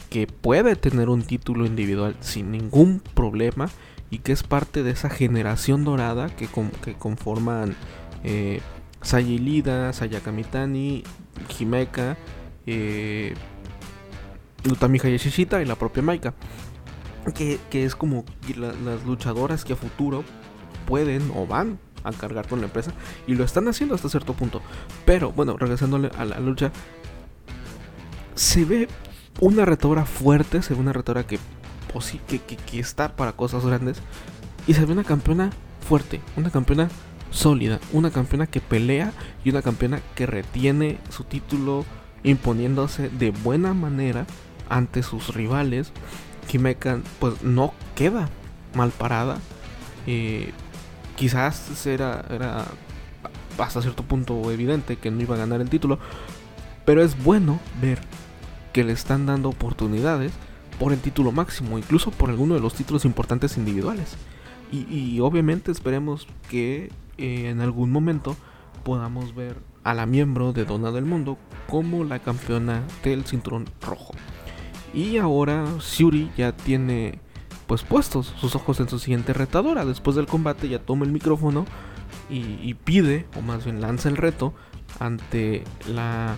que 0.10 0.28
puede 0.28 0.76
tener 0.76 1.10
un 1.10 1.22
título 1.22 1.66
individual 1.66 2.16
sin 2.20 2.52
ningún 2.52 3.02
problema 3.14 3.70
y 4.10 4.20
que 4.20 4.32
es 4.32 4.44
parte 4.44 4.84
de 4.84 4.92
esa 4.92 5.10
generación 5.10 5.86
dorada 5.86 6.30
que, 6.36 6.48
conforman 6.98 7.76
eh, 8.24 8.62
Sayilida, 9.02 9.94
Sayakamitani, 9.94 11.04
Himeka, 11.58 12.18
eh, 12.66 13.34
Utami 14.70 15.00
Hayashishita 15.00 15.62
y 15.62 15.66
la 15.66 15.76
propia 15.76 16.04
Maika. 16.04 16.34
Que, 17.32 17.60
es 17.72 17.96
como 17.96 18.26
las 18.58 19.06
luchadoras 19.06 19.64
que 19.64 19.74
a 19.74 19.76
futuro 19.76 20.24
pueden 20.88 21.32
o 21.36 21.48
van 21.48 21.80
a 22.04 22.12
cargar 22.12 22.48
con 22.48 22.60
la 22.60 22.66
empresa 22.66 22.92
y 23.28 23.36
lo 23.36 23.46
están 23.46 23.68
haciendo 23.68 23.96
hasta 23.96 24.10
cierto 24.10 24.34
punto. 24.34 24.62
Pero 25.06 25.32
bueno, 25.32 25.58
regresándole 25.58 26.10
a 26.18 26.26
la 26.26 26.40
lucha, 26.40 26.72
se 28.36 28.66
ve 28.66 28.88
una 29.40 29.66
retora 29.66 30.06
fuerte, 30.06 30.62
se 30.62 30.74
ve 30.74 30.82
una 30.82 30.94
retora 30.94 31.26
que 31.26 31.40
o 31.94 32.02
sí, 32.02 32.20
que, 32.28 32.40
que, 32.40 32.80
está 32.80 33.16
para 33.16 33.34
cosas 33.34 33.66
grandes. 33.66 33.98
Y 34.68 34.74
se 34.74 34.86
ve 34.86 34.94
una 34.94 35.04
campeona 35.04 35.52
fuerte, 35.88 36.22
una 36.36 36.50
campeona 36.50 36.90
sólida, 37.32 37.80
una 37.92 38.12
campeona 38.12 38.48
que 38.48 38.62
pelea 38.62 39.12
y 39.44 39.50
una 39.50 39.62
campeona 39.62 40.02
que 40.16 40.26
retiene 40.26 40.98
su 41.10 41.24
título 41.24 41.86
imponiéndose 42.24 43.10
de 43.10 43.32
buena 43.32 43.74
manera 43.74 44.26
ante 44.70 45.04
sus 45.04 45.34
rivales. 45.34 45.92
Kimeka 46.48 47.00
pues 47.20 47.42
no 47.44 47.74
queda 47.96 48.30
mal 48.74 48.92
parada. 48.92 49.38
Eh, 50.08 50.52
quizás 51.16 51.86
era, 51.86 52.26
era 52.30 52.66
hasta 53.58 53.82
cierto 53.82 54.04
punto 54.04 54.52
evidente 54.52 54.98
que 54.98 55.12
no 55.12 55.22
iba 55.22 55.36
a 55.36 55.40
ganar 55.40 55.62
el 55.62 55.70
título. 55.70 56.00
Pero 56.86 57.02
es 57.04 57.22
bueno 57.24 57.60
ver 57.82 58.00
que 58.74 58.84
le 58.84 58.94
están 58.94 59.26
dando 59.26 59.50
oportunidades 59.50 60.32
por 60.80 60.92
el 60.92 61.00
título 61.00 61.32
máximo, 61.32 61.78
incluso 61.78 62.12
por 62.12 62.30
alguno 62.30 62.56
de 62.56 62.60
los 62.60 62.74
títulos 62.74 63.06
importantes 63.06 63.58
individuales. 63.58 64.16
Y, 64.72 65.20
obviamente 65.20 65.72
esperemos 65.72 66.28
que 66.50 66.90
eh, 67.20 67.50
en 67.50 67.62
algún 67.62 67.92
momento 67.92 68.36
podamos 68.84 69.36
ver 69.36 69.58
a 69.84 69.94
la 69.94 70.08
miembro 70.08 70.52
de 70.52 70.66
Dona 70.66 70.92
del 70.92 71.06
Mundo 71.06 71.38
como 71.70 72.04
la 72.04 72.18
campeona 72.18 72.82
del 73.04 73.24
cinturón 73.24 73.66
rojo. 73.82 74.16
Y 74.94 75.18
ahora 75.18 75.66
Shuri 75.80 76.32
ya 76.38 76.52
tiene 76.52 77.20
pues 77.68 77.82
puestos 77.82 78.34
sus 78.40 78.56
ojos 78.56 78.80
en 78.80 78.90
su 78.90 79.00
siguiente 79.00 79.34
retadora. 79.34 79.86
Después 79.86 80.16
del 80.16 80.28
combate 80.28 80.70
ya 80.70 80.80
toma 80.80 81.06
el 81.06 81.12
micrófono 81.12 81.66
y, 82.30 82.60
y 82.62 82.76
pide, 82.76 83.26
o 83.38 83.42
más 83.42 83.66
bien 83.66 83.82
lanza 83.82 84.10
el 84.10 84.18
reto 84.18 84.54
ante 85.00 85.64
la 85.88 86.38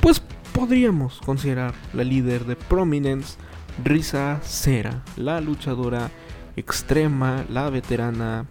pues 0.00 0.20
podríamos 0.52 1.20
considerar 1.24 1.74
la 1.94 2.04
líder 2.04 2.44
de 2.44 2.56
Prominence, 2.56 3.38
Risa 3.82 4.40
Cera, 4.42 5.02
la 5.16 5.40
luchadora 5.40 6.10
extrema, 6.56 7.44
la 7.48 7.70
veterana 7.70 8.46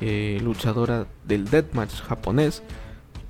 eh, 0.00 0.40
luchadora 0.42 1.06
del 1.26 1.44
deathmatch 1.44 2.00
japonés, 2.02 2.62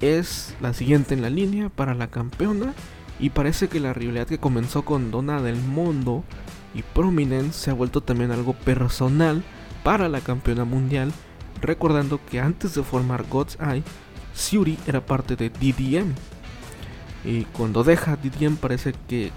es 0.01 0.55
la 0.61 0.73
siguiente 0.73 1.15
en 1.15 1.23
la 1.23 1.31
línea 1.31 1.69
para 1.69 1.95
la 1.95 2.09
campeona 2.09 2.75
y 3.19 3.31
parece 3.31 3.69
que 3.69 3.81
la 3.81 3.93
rivalidad 3.93 4.27
que 4.27 4.39
comenzó 4.39 4.85
con 4.85 5.11
Dona 5.11 5.43
del 5.43 5.57
Mundo 5.57 6.25
y 6.75 6.83
Prominence 6.83 7.59
se 7.59 7.71
ha 7.71 7.75
vuelto 7.75 8.01
también 8.01 8.31
algo 8.31 8.53
personal 8.53 9.43
para 9.83 10.09
la 10.09 10.21
campeona 10.21 10.65
mundial, 10.65 11.13
recordando 11.61 12.21
que 12.31 12.41
antes 12.41 12.75
de 12.75 12.83
formar 12.83 13.27
God's 13.29 13.59
Eye, 13.61 13.83
Shuri 14.37 14.79
era 14.87 15.05
parte 15.05 15.35
de 15.35 15.51
DDM, 15.51 16.15
y 17.25 17.45
cuando 17.45 17.83
deja 17.85 18.17
Didier 18.17 18.53
parece 18.55 18.95
que, 19.09 19.33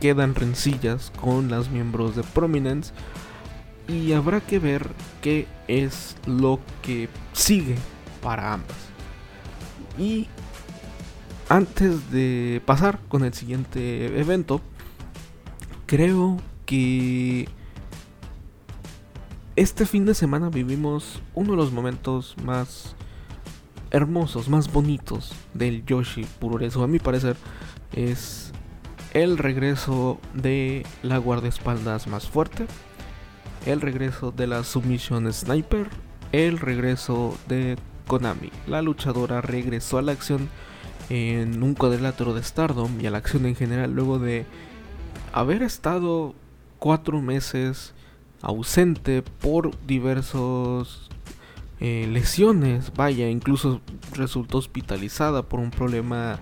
quedan 0.00 0.34
rencillas 0.34 1.10
con 1.20 1.50
las 1.50 1.70
miembros 1.70 2.16
de 2.16 2.22
Prominence. 2.22 2.92
Y 3.88 4.12
habrá 4.12 4.40
que 4.40 4.58
ver 4.58 4.88
qué 5.20 5.46
es 5.68 6.16
lo 6.26 6.60
que 6.82 7.08
sigue 7.32 7.76
para 8.22 8.54
ambas. 8.54 8.76
Y 9.98 10.28
antes 11.48 12.10
de 12.10 12.62
pasar 12.64 12.98
con 13.08 13.24
el 13.24 13.34
siguiente 13.34 14.18
evento, 14.18 14.60
creo 15.86 16.38
que 16.66 17.48
este 19.56 19.86
fin 19.86 20.04
de 20.04 20.14
semana 20.14 20.48
vivimos 20.48 21.22
uno 21.34 21.52
de 21.52 21.56
los 21.56 21.72
momentos 21.72 22.34
más 22.44 22.96
hermosos, 23.90 24.48
más 24.48 24.72
bonitos 24.72 25.32
del 25.54 25.84
Yoshi 25.86 26.26
Puroresu. 26.40 26.82
A 26.82 26.88
mi 26.88 26.98
parecer 26.98 27.36
es 27.92 28.52
el 29.12 29.38
regreso 29.38 30.18
de 30.34 30.84
la 31.02 31.18
guardaespaldas 31.18 32.08
más 32.08 32.28
fuerte, 32.28 32.66
el 33.66 33.80
regreso 33.80 34.32
de 34.32 34.48
la 34.48 34.64
submisión 34.64 35.32
sniper, 35.32 35.88
el 36.32 36.58
regreso 36.58 37.38
de 37.46 37.76
Konami. 38.08 38.50
La 38.66 38.82
luchadora 38.82 39.40
regresó 39.40 39.98
a 39.98 40.02
la 40.02 40.12
acción 40.12 40.48
en 41.10 41.62
un 41.62 41.74
cuadrilátero 41.74 42.34
de 42.34 42.42
Stardom 42.42 43.00
y 43.00 43.06
a 43.06 43.10
la 43.10 43.18
acción 43.18 43.46
en 43.46 43.54
general 43.54 43.92
luego 43.92 44.18
de 44.18 44.46
haber 45.32 45.62
estado 45.62 46.34
cuatro 46.78 47.20
meses 47.20 47.94
ausente 48.40 49.22
por 49.22 49.76
diversos 49.86 51.08
eh, 51.80 52.06
lesiones, 52.10 52.92
vaya, 52.94 53.28
incluso 53.28 53.80
resultó 54.12 54.58
hospitalizada 54.58 55.42
por 55.42 55.60
un 55.60 55.70
problema, 55.70 56.38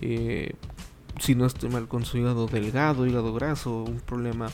eh, 0.00 0.54
si 1.18 1.34
no 1.34 1.44
estoy 1.44 1.68
mal, 1.68 1.86
con 1.86 2.04
su 2.04 2.18
hígado 2.18 2.46
delgado, 2.46 3.06
hígado 3.06 3.34
graso, 3.34 3.84
un 3.84 4.00
problema 4.00 4.48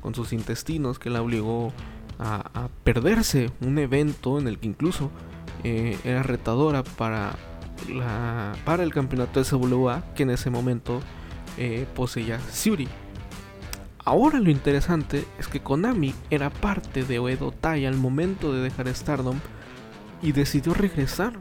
con 0.00 0.14
sus 0.14 0.32
intestinos 0.32 0.98
que 0.98 1.08
la 1.10 1.22
obligó 1.22 1.72
a, 2.18 2.68
perderse 2.84 3.50
un 3.62 3.78
evento 3.78 4.38
en 4.38 4.46
el 4.46 4.58
que 4.58 4.66
incluso 4.66 5.10
eh, 5.64 5.98
era 6.04 6.22
retadora 6.22 6.82
para, 6.82 7.36
para 8.64 8.82
el 8.82 8.92
campeonato 8.92 9.40
de 9.40 9.44
SWA 9.44 10.02
que 10.14 10.22
en 10.24 10.30
ese 10.30 10.50
momento 10.50 11.00
poseía 11.94 12.38
Shuri. 12.52 12.88
Ahora 14.04 14.40
lo 14.40 14.50
interesante 14.50 15.26
es 15.38 15.46
que 15.46 15.60
Konami 15.60 16.14
era 16.30 16.50
parte 16.50 17.04
de 17.04 17.18
Oedo 17.18 17.52
Tai 17.52 17.84
al 17.84 17.96
momento 17.96 18.52
de 18.52 18.62
dejar 18.62 18.88
Stardom 18.88 19.38
y 20.22 20.32
decidió 20.32 20.74
regresar 20.74 21.34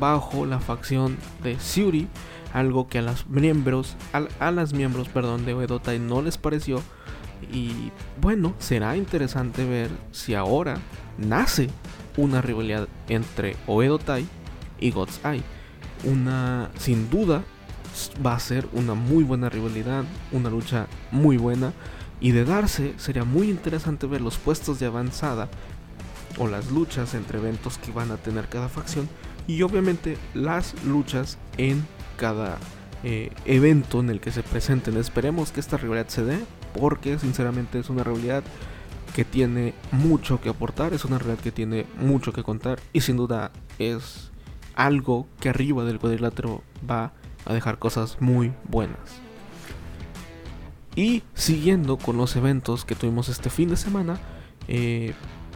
bajo 0.00 0.46
la 0.46 0.58
facción 0.58 1.16
de 1.42 1.56
Shuri, 1.56 2.08
algo 2.52 2.88
que 2.88 2.98
a 2.98 3.02
las 3.02 3.26
miembros, 3.28 3.96
a, 4.12 4.50
las 4.50 4.72
miembros, 4.72 5.08
perdón, 5.08 5.44
de 5.44 5.54
Oedo 5.54 5.78
Tai 5.78 5.98
no 5.98 6.22
les 6.22 6.38
pareció 6.38 6.82
y 7.52 7.92
bueno, 8.20 8.54
será 8.58 8.96
interesante 8.96 9.66
ver 9.66 9.90
si 10.12 10.34
ahora 10.34 10.78
nace 11.18 11.68
una 12.16 12.40
rivalidad 12.40 12.88
entre 13.08 13.56
Oedo 13.66 13.98
Tai 13.98 14.26
y 14.80 14.90
God's 14.90 15.20
Eye. 15.24 15.42
Una, 16.04 16.70
sin 16.78 17.10
duda, 17.10 17.42
va 18.24 18.34
a 18.34 18.40
ser 18.40 18.66
una 18.72 18.94
muy 18.94 19.24
buena 19.24 19.48
rivalidad, 19.48 20.04
una 20.32 20.50
lucha 20.50 20.86
muy 21.10 21.36
buena. 21.36 21.72
Y 22.20 22.32
de 22.32 22.44
darse, 22.44 22.94
sería 22.96 23.24
muy 23.24 23.50
interesante 23.50 24.06
ver 24.06 24.20
los 24.20 24.38
puestos 24.38 24.78
de 24.78 24.86
avanzada 24.86 25.48
o 26.38 26.46
las 26.48 26.70
luchas 26.70 27.14
entre 27.14 27.38
eventos 27.38 27.78
que 27.78 27.92
van 27.92 28.10
a 28.10 28.16
tener 28.16 28.48
cada 28.48 28.68
facción 28.68 29.08
y 29.46 29.62
obviamente 29.62 30.18
las 30.34 30.74
luchas 30.84 31.38
en 31.56 31.86
cada 32.16 32.58
eh, 33.04 33.30
evento 33.44 34.00
en 34.00 34.10
el 34.10 34.20
que 34.20 34.32
se 34.32 34.42
presenten. 34.42 34.96
Esperemos 34.96 35.52
que 35.52 35.60
esta 35.60 35.76
rivalidad 35.76 36.08
se 36.08 36.24
dé 36.24 36.38
porque 36.78 37.18
sinceramente 37.18 37.78
es 37.78 37.90
una 37.90 38.04
rivalidad 38.04 38.42
que 39.14 39.24
tiene 39.24 39.74
mucho 39.92 40.40
que 40.40 40.48
aportar, 40.48 40.92
es 40.92 41.04
una 41.04 41.18
rivalidad 41.18 41.42
que 41.42 41.52
tiene 41.52 41.86
mucho 42.00 42.32
que 42.32 42.42
contar 42.42 42.80
y 42.92 43.00
sin 43.00 43.16
duda 43.16 43.50
es 43.78 44.30
algo 44.76 45.26
que 45.40 45.48
arriba 45.48 45.84
del 45.84 45.98
cuadrilátero 45.98 46.62
va 46.88 47.12
a 47.44 47.52
dejar 47.52 47.78
cosas 47.78 48.18
muy 48.20 48.52
buenas. 48.68 49.20
Y 50.94 51.22
siguiendo 51.34 51.98
con 51.98 52.16
los 52.16 52.36
eventos 52.36 52.84
que 52.84 52.94
tuvimos 52.94 53.28
este 53.28 53.50
fin 53.50 53.68
de 53.68 53.76
semana, 53.76 54.18
eh, 54.68 55.14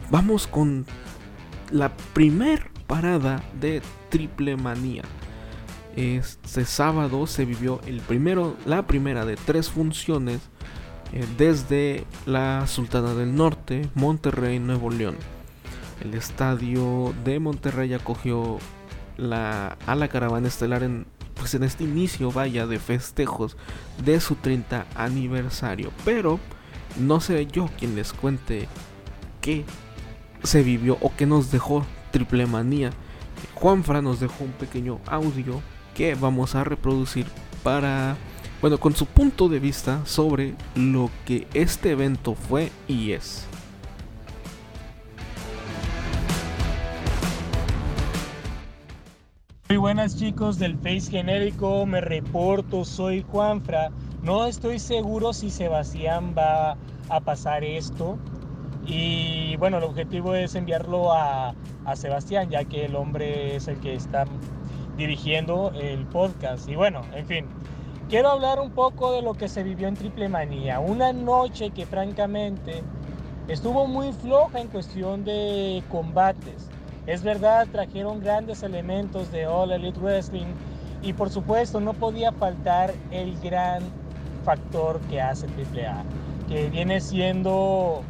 vamos 0.09 0.47
con 0.47 0.85
la 1.71 1.95
primer 2.13 2.69
parada 2.85 3.43
de 3.59 3.81
Triple 4.09 4.57
Manía. 4.57 5.03
Este 5.95 6.65
sábado 6.65 7.27
se 7.27 7.45
vivió 7.45 7.81
el 7.85 8.01
primero, 8.01 8.55
la 8.65 8.85
primera 8.87 9.25
de 9.25 9.35
tres 9.35 9.69
funciones 9.69 10.41
eh, 11.11 11.25
desde 11.37 12.05
la 12.25 12.67
Sultana 12.67 13.13
del 13.13 13.35
Norte, 13.35 13.89
Monterrey, 13.95 14.59
Nuevo 14.59 14.89
León. 14.89 15.17
El 16.01 16.13
estadio 16.13 17.13
de 17.25 17.39
Monterrey 17.39 17.93
acogió 17.93 18.57
la, 19.21 19.77
a 19.85 19.95
la 19.95 20.07
caravana 20.07 20.47
estelar 20.47 20.83
en 20.83 21.05
pues 21.41 21.55
en 21.55 21.63
este 21.63 21.83
inicio 21.83 22.31
vaya 22.31 22.67
de 22.67 22.77
festejos 22.77 23.57
de 24.05 24.19
su 24.19 24.35
30 24.35 24.85
aniversario. 24.93 25.91
Pero 26.05 26.39
no 26.99 27.19
seré 27.19 27.47
yo 27.47 27.67
quien 27.79 27.95
les 27.95 28.13
cuente 28.13 28.67
qué 29.41 29.65
se 30.43 30.61
vivió 30.61 30.99
o 31.01 31.11
qué 31.17 31.25
nos 31.25 31.51
dejó 31.51 31.83
Triple 32.11 32.45
Manía. 32.45 32.91
Juanfra 33.55 34.03
nos 34.03 34.19
dejó 34.19 34.43
un 34.43 34.51
pequeño 34.51 34.99
audio 35.07 35.61
que 35.95 36.13
vamos 36.13 36.53
a 36.53 36.63
reproducir 36.63 37.25
para, 37.63 38.17
bueno, 38.61 38.77
con 38.79 38.95
su 38.95 39.07
punto 39.07 39.49
de 39.49 39.59
vista 39.59 40.05
sobre 40.05 40.53
lo 40.75 41.09
que 41.25 41.47
este 41.55 41.91
evento 41.91 42.35
fue 42.35 42.71
y 42.87 43.13
es. 43.13 43.47
Muy 49.71 49.77
buenas 49.77 50.17
chicos 50.17 50.59
del 50.59 50.75
Face 50.75 51.09
Genérico, 51.09 51.85
me 51.85 52.01
reporto, 52.01 52.83
soy 52.83 53.21
Juanfra. 53.31 53.89
No 54.21 54.45
estoy 54.45 54.79
seguro 54.79 55.31
si 55.31 55.49
Sebastián 55.49 56.35
va 56.37 56.75
a 57.07 57.21
pasar 57.21 57.63
esto. 57.63 58.17
Y 58.85 59.55
bueno, 59.55 59.77
el 59.77 59.85
objetivo 59.85 60.35
es 60.35 60.55
enviarlo 60.55 61.13
a, 61.13 61.55
a 61.85 61.95
Sebastián, 61.95 62.49
ya 62.49 62.65
que 62.65 62.83
el 62.83 62.97
hombre 62.97 63.55
es 63.55 63.69
el 63.69 63.79
que 63.79 63.93
está 63.93 64.25
dirigiendo 64.97 65.71
el 65.73 66.05
podcast. 66.05 66.67
Y 66.67 66.75
bueno, 66.75 67.03
en 67.15 67.25
fin, 67.25 67.45
quiero 68.09 68.29
hablar 68.29 68.59
un 68.59 68.71
poco 68.71 69.13
de 69.13 69.21
lo 69.21 69.35
que 69.35 69.47
se 69.47 69.63
vivió 69.63 69.87
en 69.87 69.95
Triple 69.95 70.27
Manía. 70.27 70.81
Una 70.81 71.13
noche 71.13 71.69
que 71.69 71.85
francamente 71.85 72.83
estuvo 73.47 73.87
muy 73.87 74.11
floja 74.11 74.59
en 74.59 74.67
cuestión 74.67 75.23
de 75.23 75.81
combates. 75.89 76.67
Es 77.07 77.23
verdad, 77.23 77.67
trajeron 77.71 78.19
grandes 78.19 78.61
elementos 78.61 79.31
de 79.31 79.47
All 79.47 79.71
Elite 79.71 79.99
Wrestling 79.99 80.53
y 81.01 81.13
por 81.13 81.31
supuesto 81.31 81.79
no 81.79 81.93
podía 81.93 82.31
faltar 82.31 82.93
el 83.09 83.39
gran 83.39 83.81
factor 84.43 84.99
que 85.01 85.19
hace 85.19 85.47
AAA, 85.47 86.03
que 86.47 86.69
viene 86.69 87.01
siendo 87.01 88.03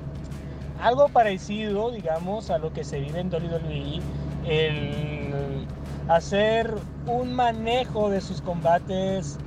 algo 0.81 1.07
parecido, 1.07 1.91
digamos, 1.91 2.49
a 2.49 2.57
lo 2.57 2.73
que 2.73 2.83
se 2.83 2.99
vive 2.99 3.19
en 3.19 3.29
WWE, 3.29 4.01
el 4.45 5.65
hacer 6.09 6.75
un 7.05 7.33
manejo 7.33 8.09
de 8.09 8.19
sus 8.19 8.41
combates 8.41 9.37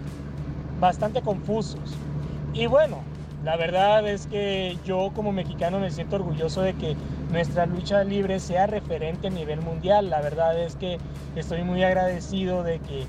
bastante 0.80 1.20
confusos. 1.20 1.94
Y 2.54 2.66
bueno, 2.66 2.98
la 3.44 3.56
verdad 3.56 4.08
es 4.08 4.26
que 4.26 4.78
yo 4.86 5.10
como 5.14 5.30
mexicano 5.30 5.78
me 5.78 5.90
siento 5.90 6.16
orgulloso 6.16 6.62
de 6.62 6.72
que 6.74 6.96
nuestra 7.30 7.66
lucha 7.66 8.02
libre 8.02 8.40
sea 8.40 8.66
referente 8.66 9.26
a 9.26 9.30
nivel 9.30 9.60
mundial. 9.60 10.08
La 10.08 10.22
verdad 10.22 10.58
es 10.58 10.76
que 10.76 10.98
estoy 11.36 11.62
muy 11.62 11.84
agradecido 11.84 12.62
de 12.62 12.78
que 12.78 13.04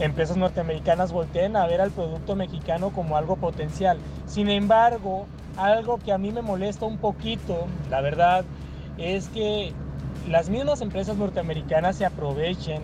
empresas 0.00 0.38
norteamericanas 0.38 1.12
volteen 1.12 1.56
a 1.56 1.66
ver 1.66 1.82
al 1.82 1.90
producto 1.90 2.34
mexicano 2.34 2.90
como 2.90 3.18
algo 3.18 3.36
potencial. 3.36 3.98
Sin 4.26 4.48
embargo, 4.48 5.26
algo 5.58 5.98
que 5.98 6.12
a 6.12 6.18
mí 6.18 6.32
me 6.32 6.40
molesta 6.40 6.86
un 6.86 6.96
poquito, 6.96 7.66
la 7.90 8.00
verdad, 8.00 8.44
es 8.96 9.28
que 9.28 9.74
las 10.30 10.48
mismas 10.48 10.80
empresas 10.80 11.18
norteamericanas 11.18 11.96
se 11.96 12.06
aprovechen 12.06 12.80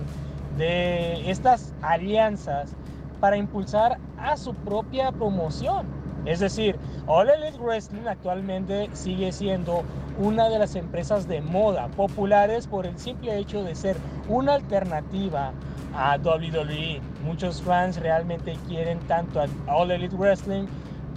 de 0.59 1.31
estas 1.31 1.73
alianzas 1.81 2.75
para 3.21 3.39
impulsar 3.39 3.99
a 4.19 4.37
su 4.37 4.53
propia 4.55 5.13
promoción. 5.13 5.87
Es 6.29 6.41
decir, 6.41 6.77
All 7.07 7.31
Elite 7.31 7.57
Wrestling 7.59 8.07
actualmente 8.07 8.91
sigue 8.93 9.33
siendo 9.33 9.83
una 10.19 10.51
de 10.51 10.59
las 10.59 10.75
empresas 10.77 11.27
de 11.27 11.41
moda 11.41 11.89
populares 11.89 12.67
por 12.67 12.85
el 12.85 12.99
simple 12.99 13.39
hecho 13.39 13.65
de 13.65 13.75
ser 13.75 13.97
una 14.29 14.53
alternativa 14.53 15.53
a 15.95 16.19
WWE. 16.19 17.01
Muchos 17.25 17.63
fans 17.63 17.99
realmente 17.99 18.59
quieren 18.69 18.99
tanto 19.07 19.41
a 19.41 19.47
All 19.75 19.91
Elite 19.91 20.17
Wrestling 20.17 20.67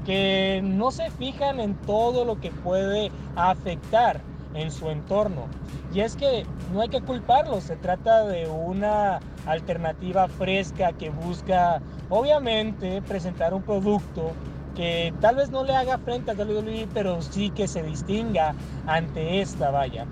que 0.05 0.61
no 0.63 0.91
se 0.91 1.11
fijan 1.11 1.59
en 1.59 1.75
todo 1.75 2.23
lo 2.23 2.39
que 2.39 2.51
puede 2.51 3.11
afectar 3.35 4.21
en 4.53 4.71
su 4.71 4.89
entorno. 4.89 5.47
Y 5.93 5.99
es 5.99 6.15
que 6.15 6.45
no 6.71 6.79
hay 6.79 6.87
que 6.87 7.01
culparlo, 7.01 7.59
se 7.59 7.75
trata 7.75 8.25
de 8.25 8.47
una 8.47 9.19
alternativa 9.45 10.29
fresca 10.29 10.93
que 10.93 11.09
busca 11.09 11.81
obviamente 12.09 13.01
presentar 13.01 13.53
un 13.53 13.61
producto 13.61 14.31
que 14.75 15.13
tal 15.21 15.35
vez 15.35 15.49
no 15.49 15.63
le 15.63 15.75
haga 15.75 15.97
frente 15.97 16.31
a 16.31 16.33
WWE, 16.33 16.87
pero 16.93 17.21
sí 17.21 17.49
que 17.49 17.67
se 17.67 17.83
distinga 17.83 18.55
ante 18.85 19.41
esta 19.41 19.71
valla. 19.71 20.05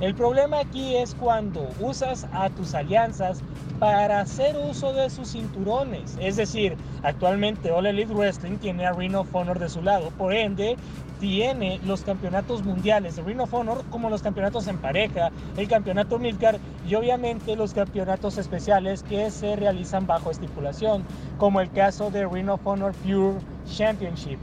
El 0.00 0.14
problema 0.14 0.58
aquí 0.58 0.96
es 0.96 1.14
cuando 1.14 1.68
usas 1.78 2.26
a 2.32 2.50
tus 2.50 2.74
alianzas 2.74 3.40
para 3.78 4.20
hacer 4.20 4.56
uso 4.56 4.92
de 4.92 5.08
sus 5.10 5.30
cinturones. 5.32 6.16
Es 6.20 6.36
decir, 6.36 6.76
actualmente 7.02 7.70
All 7.70 7.86
Elite 7.86 8.12
Wrestling 8.12 8.58
tiene 8.58 8.84
a 8.86 8.92
Ring 8.92 9.14
of 9.14 9.32
Honor 9.32 9.58
de 9.60 9.68
su 9.68 9.80
lado, 9.80 10.10
por 10.18 10.32
ende 10.32 10.76
tiene 11.22 11.78
los 11.84 12.02
campeonatos 12.02 12.64
mundiales 12.64 13.14
de 13.14 13.22
Ring 13.22 13.38
of 13.38 13.54
Honor 13.54 13.84
como 13.90 14.10
los 14.10 14.22
campeonatos 14.22 14.66
en 14.66 14.76
pareja, 14.78 15.30
el 15.56 15.68
campeonato 15.68 16.18
Midgard 16.18 16.58
y 16.84 16.96
obviamente 16.96 17.54
los 17.54 17.72
campeonatos 17.72 18.38
especiales 18.38 19.04
que 19.04 19.30
se 19.30 19.54
realizan 19.54 20.04
bajo 20.04 20.32
estipulación, 20.32 21.04
como 21.38 21.60
el 21.60 21.70
caso 21.70 22.10
de 22.10 22.26
Ring 22.26 22.48
of 22.48 22.66
Honor 22.66 22.92
Pure 23.04 23.38
Championship, 23.66 24.36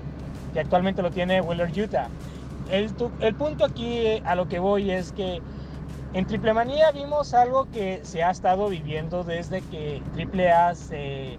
que 0.54 0.62
actualmente 0.62 1.02
lo 1.02 1.12
tiene 1.12 1.42
Wheeler 1.42 1.70
Utah. 1.78 2.08
El, 2.72 2.90
el 3.20 3.36
punto 3.36 3.66
aquí 3.66 4.22
a 4.24 4.36
lo 4.36 4.48
que 4.48 4.60
voy 4.60 4.90
es 4.90 5.12
que 5.12 5.42
en 6.14 6.26
Triple 6.28 6.54
Manía 6.54 6.92
vimos 6.92 7.34
algo 7.34 7.68
que 7.74 8.00
se 8.04 8.24
ha 8.24 8.32
estado 8.32 8.70
viviendo 8.70 9.26
desde 9.26 9.60
que 9.64 10.02
AAA 10.16 10.76
se, 10.76 11.38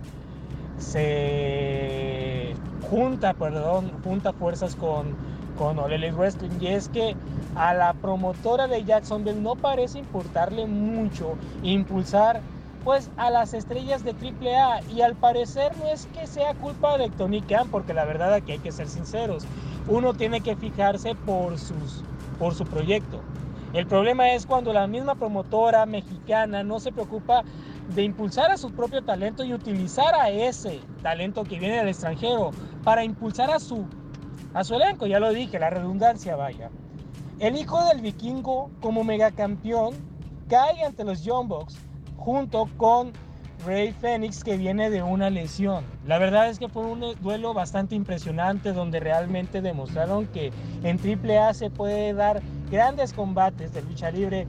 se 0.81 2.55
junta, 2.91 3.35
perdón, 3.35 3.93
junta 4.03 4.33
fuerzas 4.33 4.75
con, 4.75 5.15
con 5.57 5.79
All 5.79 5.93
Elite 5.93 6.13
Wrestling. 6.13 6.51
Y 6.61 6.69
es 6.69 6.89
que 6.89 7.15
a 7.55 7.75
la 7.75 7.93
promotora 7.93 8.67
de 8.67 8.85
Jacksonville 8.85 9.41
no 9.41 9.55
parece 9.55 9.99
importarle 9.99 10.67
mucho 10.67 11.35
impulsar 11.63 12.41
pues 12.85 13.11
a 13.19 13.29
las 13.31 13.53
estrellas 13.53 14.03
de 14.05 14.13
AAA 14.13 14.81
y 14.91 15.03
al 15.03 15.15
parecer 15.15 15.77
no 15.77 15.87
es 15.89 16.07
que 16.07 16.27
sea 16.27 16.55
culpa 16.55 16.97
de 16.97 17.11
Tony 17.11 17.43
Khan 17.43 17.69
porque 17.71 17.93
la 17.93 18.07
verdad 18.07 18.33
aquí 18.33 18.53
hay 18.53 18.59
que 18.59 18.73
ser 18.73 18.89
sinceros. 18.89 19.45
Uno 19.87 20.15
tiene 20.15 20.41
que 20.41 20.57
fijarse 20.57 21.15
por 21.15 21.59
sus 21.59 22.03
por 22.39 22.55
su 22.55 22.65
proyecto. 22.65 23.21
El 23.75 23.87
problema 23.87 24.33
es 24.33 24.47
cuando 24.47 24.73
la 24.73 24.87
misma 24.87 25.15
promotora 25.15 25.85
mexicana 25.85 26.65
no 26.65 26.81
se 26.81 26.91
preocupa 26.91 27.45
de 27.95 28.03
impulsar 28.05 28.51
a 28.51 28.57
su 28.57 28.71
propio 28.71 29.03
talento 29.03 29.45
y 29.45 29.53
utilizar 29.53 30.15
a 30.15 30.31
ese 30.31 30.81
talento 31.03 31.45
que 31.45 31.59
viene 31.59 31.79
del 31.79 31.89
extranjero 31.89 32.51
para 32.85 33.05
impulsar 33.05 33.51
a 33.51 33.59
su, 33.59 33.87
a 34.55 34.65
su 34.65 34.75
elenco. 34.75 35.07
Ya 35.07 35.19
lo 35.19 35.33
dije, 35.33 35.59
la 35.59 35.71
redundancia 35.71 36.37
vaya. 36.37 36.71
El 37.39 37.57
hijo 37.57 37.85
del 37.87 38.01
vikingo 38.01 38.71
como 38.81 39.03
megacampeón 39.03 39.95
cae 40.49 40.85
ante 40.85 41.05
los 41.05 41.25
Young 41.25 41.49
Bucks 41.49 41.79
junto 42.17 42.69
con 42.77 43.13
Rey 43.65 43.93
Fénix 43.93 44.43
que 44.43 44.57
viene 44.57 44.91
de 44.91 45.03
una 45.03 45.31
lesión. 45.31 45.85
La 46.07 46.19
verdad 46.19 46.49
es 46.49 46.59
que 46.59 46.69
fue 46.69 46.85
un 46.85 47.01
duelo 47.21 47.55
bastante 47.55 47.95
impresionante 47.95 48.73
donde 48.73 49.01
realmente 49.01 49.61
demostraron 49.61 50.27
que 50.27 50.53
en 50.83 50.99
AAA 50.99 51.55
se 51.55 51.71
puede 51.71 52.15
dar 52.15 52.41
grandes 52.71 53.13
combates 53.13 53.73
de 53.75 53.83
lucha 53.83 54.11
libre 54.11 54.47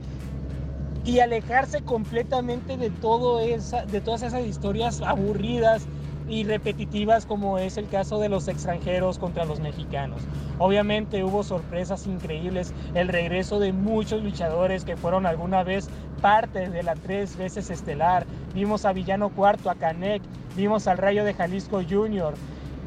y 1.04 1.20
alejarse 1.20 1.82
completamente 1.82 2.76
de, 2.76 2.90
todo 2.90 3.40
esa, 3.40 3.84
de 3.84 4.00
todas 4.00 4.22
esas 4.22 4.44
historias 4.44 5.00
aburridas 5.02 5.86
y 6.28 6.44
repetitivas 6.44 7.26
como 7.26 7.58
es 7.58 7.76
el 7.76 7.88
caso 7.88 8.20
de 8.20 8.28
los 8.28 8.48
extranjeros 8.48 9.18
contra 9.18 9.44
los 9.44 9.60
mexicanos. 9.60 10.22
Obviamente 10.58 11.24
hubo 11.24 11.42
sorpresas 11.42 12.06
increíbles, 12.06 12.72
el 12.94 13.08
regreso 13.08 13.58
de 13.58 13.72
muchos 13.72 14.22
luchadores 14.22 14.84
que 14.84 14.96
fueron 14.96 15.26
alguna 15.26 15.64
vez 15.64 15.88
parte 16.20 16.70
de 16.70 16.82
la 16.82 16.94
tres 16.94 17.36
veces 17.36 17.70
estelar. 17.70 18.24
Vimos 18.54 18.84
a 18.84 18.92
Villano 18.92 19.30
Cuarto, 19.30 19.70
a 19.70 19.74
Canek, 19.74 20.22
vimos 20.56 20.86
al 20.86 20.98
Rayo 20.98 21.24
de 21.24 21.34
Jalisco 21.34 21.80
Jr., 21.88 22.34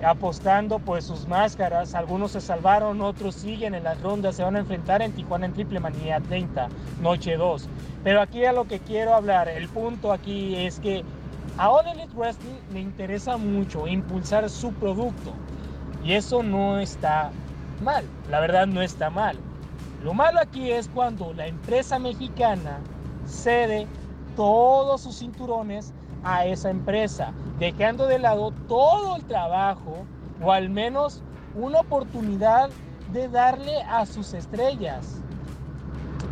apostando 0.06 0.80
pues 0.80 1.06
sus 1.06 1.28
máscaras. 1.28 1.96
Algunos 1.96 2.32
se 2.32 2.42
salvaron, 2.42 3.02
otros 3.02 3.36
siguen 3.36 3.76
en 3.76 3.84
las 3.84 4.00
rondas, 4.02 4.36
se 4.36 4.44
van 4.44 4.56
a 4.56 4.60
enfrentar 4.60 5.02
en 5.02 5.12
Tijuana 5.12 5.48
en 5.48 5.54
Triple 5.54 5.80
Manía 5.80 6.20
30, 6.20 6.70
noche 7.02 7.36
2. 7.36 7.68
Pero 8.04 8.22
aquí 8.22 8.46
a 8.46 8.54
lo 8.54 8.66
que 8.66 8.80
quiero 8.80 9.14
hablar, 9.14 9.50
el 9.50 9.68
punto 9.68 10.12
aquí 10.12 10.56
es 10.56 10.80
que 10.80 11.04
a 11.58 11.70
All 11.70 11.88
Elite 11.88 12.14
Wrestling 12.16 12.60
le 12.74 12.82
interesa 12.82 13.38
mucho 13.38 13.88
impulsar 13.88 14.50
su 14.50 14.72
producto. 14.74 15.34
Y 16.04 16.14
eso 16.14 16.44
no 16.44 16.78
está 16.80 17.32
mal, 17.84 18.06
la 18.30 18.40
verdad 18.40 18.68
no 18.68 18.82
está 18.82 19.10
mal. 19.10 19.38
Lo 20.04 20.14
malo 20.14 20.40
aquí 20.40 20.72
es 20.72 20.88
cuando 20.90 21.34
la 21.34 21.48
empresa 21.48 21.98
mexicana 21.98 22.80
cede 23.26 23.88
todos 24.36 25.02
sus 25.02 25.18
cinturones 25.18 25.94
a 26.26 26.46
esa 26.46 26.70
empresa, 26.70 27.32
dejando 27.60 28.08
de 28.08 28.20
lado 28.20 28.52
todo 28.68 29.16
el 29.16 29.24
trabajo 29.24 30.06
o 30.42 30.52
al 30.52 30.70
menos 30.70 31.22
una 31.56 31.80
oportunidad 31.80 32.70
de 33.14 33.30
darle 33.30 33.82
a 33.84 34.06
sus 34.06 34.34
estrellas 34.34 35.22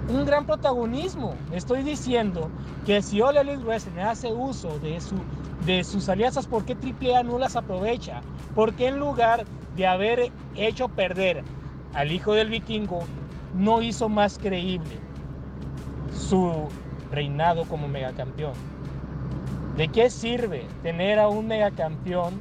un 0.10 0.26
gran 0.26 0.46
protagonismo. 0.46 1.36
Estoy 1.54 1.84
diciendo 1.84 2.50
que 2.86 3.02
si 3.02 3.22
Elite 3.22 3.64
Wrestling 3.64 4.00
hace 4.00 4.34
uso 4.34 4.80
de, 4.80 5.00
su, 5.00 5.16
de 5.66 5.84
sus 5.84 6.10
alianzas, 6.10 6.48
¿por 6.48 6.66
qué 6.66 6.74
AAA 6.76 7.24
no 7.24 7.38
las 7.38 7.56
aprovecha? 7.56 8.22
Porque 8.56 8.88
en 8.88 9.00
lugar 9.00 9.46
de 9.78 9.88
haber 9.88 10.32
hecho 10.56 10.90
perder 10.90 11.44
al 11.94 12.12
hijo 12.12 12.34
del 12.34 12.50
vikingo, 12.50 13.04
no 13.54 13.82
hizo 13.82 14.10
más 14.10 14.38
creíble 14.40 14.98
su 16.12 16.68
reinado 17.12 17.66
como 17.66 17.88
megacampeón? 17.88 18.73
¿De 19.76 19.88
qué 19.88 20.12
sirve 20.12 20.68
tener 20.84 21.18
a 21.18 21.30
un 21.30 21.48
megacampeón 21.48 22.36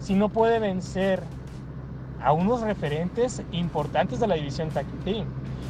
si 0.00 0.14
no 0.14 0.28
puede 0.30 0.58
vencer 0.58 1.22
a 2.20 2.32
unos 2.32 2.62
referentes 2.62 3.40
importantes 3.52 4.18
de 4.18 4.26
la 4.26 4.34
división 4.34 4.70
Tag 4.70 4.86
Team? 5.04 5.26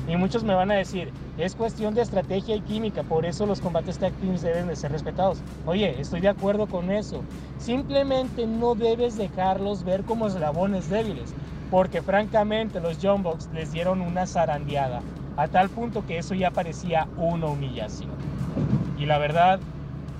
Y 0.09 0.16
muchos 0.16 0.42
me 0.42 0.54
van 0.54 0.70
a 0.70 0.74
decir, 0.74 1.12
es 1.37 1.54
cuestión 1.54 1.94
de 1.94 2.00
estrategia 2.00 2.56
y 2.56 2.62
química, 2.62 3.02
por 3.02 3.26
eso 3.26 3.44
los 3.44 3.61
combates 3.61 3.98
tag 3.98 4.12
teams 4.14 4.40
deben 4.40 4.68
de 4.68 4.76
ser 4.76 4.92
respetados. 4.92 5.42
Oye, 5.66 6.00
estoy 6.00 6.20
de 6.20 6.28
acuerdo 6.28 6.66
con 6.66 6.90
eso. 6.90 7.22
Simplemente 7.59 8.46
no 8.46 8.74
debes 8.74 9.18
dejarlos 9.18 9.85
ver 9.85 10.04
como 10.04 10.28
eslabones 10.28 10.88
débiles, 10.88 11.35
porque 11.70 12.00
francamente 12.00 12.80
los 12.80 12.98
John 13.02 13.22
Box 13.22 13.50
les 13.52 13.72
dieron 13.72 14.00
una 14.00 14.26
zarandeada, 14.26 15.02
a 15.37 15.48
tal 15.48 15.68
punto 15.68 16.06
que 16.06 16.18
eso 16.18 16.35
ya 16.35 16.52
parecía 16.52 17.09
una 17.16 17.48
humillación. 17.48 18.12
Y 18.96 19.06
la 19.06 19.18
verdad 19.18 19.61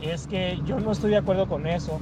es 0.01 0.27
que 0.27 0.61
yo 0.65 0.81
no 0.81 0.93
estoy 0.93 1.11
de 1.11 1.17
acuerdo 1.19 1.47
con 1.49 1.67
eso. 1.67 2.01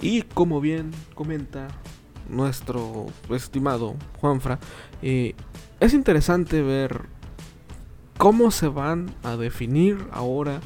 Y 0.00 0.22
como 0.22 0.60
bien 0.60 0.90
comenta 1.14 1.68
nuestro 2.28 3.06
estimado 3.30 3.94
Juanfra, 4.20 4.58
eh, 5.00 5.34
es 5.78 5.94
interesante 5.94 6.60
ver 6.60 7.02
cómo 8.18 8.50
se 8.50 8.66
van 8.66 9.14
a 9.22 9.36
definir 9.36 9.98
ahora, 10.12 10.60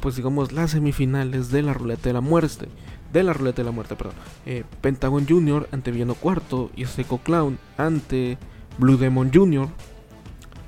pues 0.00 0.16
digamos, 0.16 0.52
las 0.52 0.72
semifinales 0.72 1.50
de 1.50 1.62
la 1.62 1.72
ruleta 1.72 2.08
de 2.08 2.12
la 2.12 2.20
muerte. 2.20 2.68
De 3.12 3.22
la 3.22 3.32
ruleta 3.32 3.62
de 3.62 3.66
la 3.66 3.70
muerte, 3.70 3.94
perdón. 3.94 4.16
Eh, 4.44 4.64
Pentagon 4.80 5.26
Jr. 5.26 5.68
ante 5.70 5.92
Villano 5.92 6.14
Cuarto 6.14 6.70
y 6.76 6.84
Seco 6.86 7.18
Clown 7.18 7.58
ante 7.76 8.38
Blue 8.78 8.96
Demon 8.96 9.30
Jr. 9.32 9.68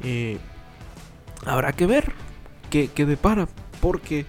Eh, 0.02 0.38
habrá 1.44 1.72
que 1.72 1.86
ver 1.86 2.12
qué, 2.70 2.88
depara, 3.06 3.48
porque 3.80 4.26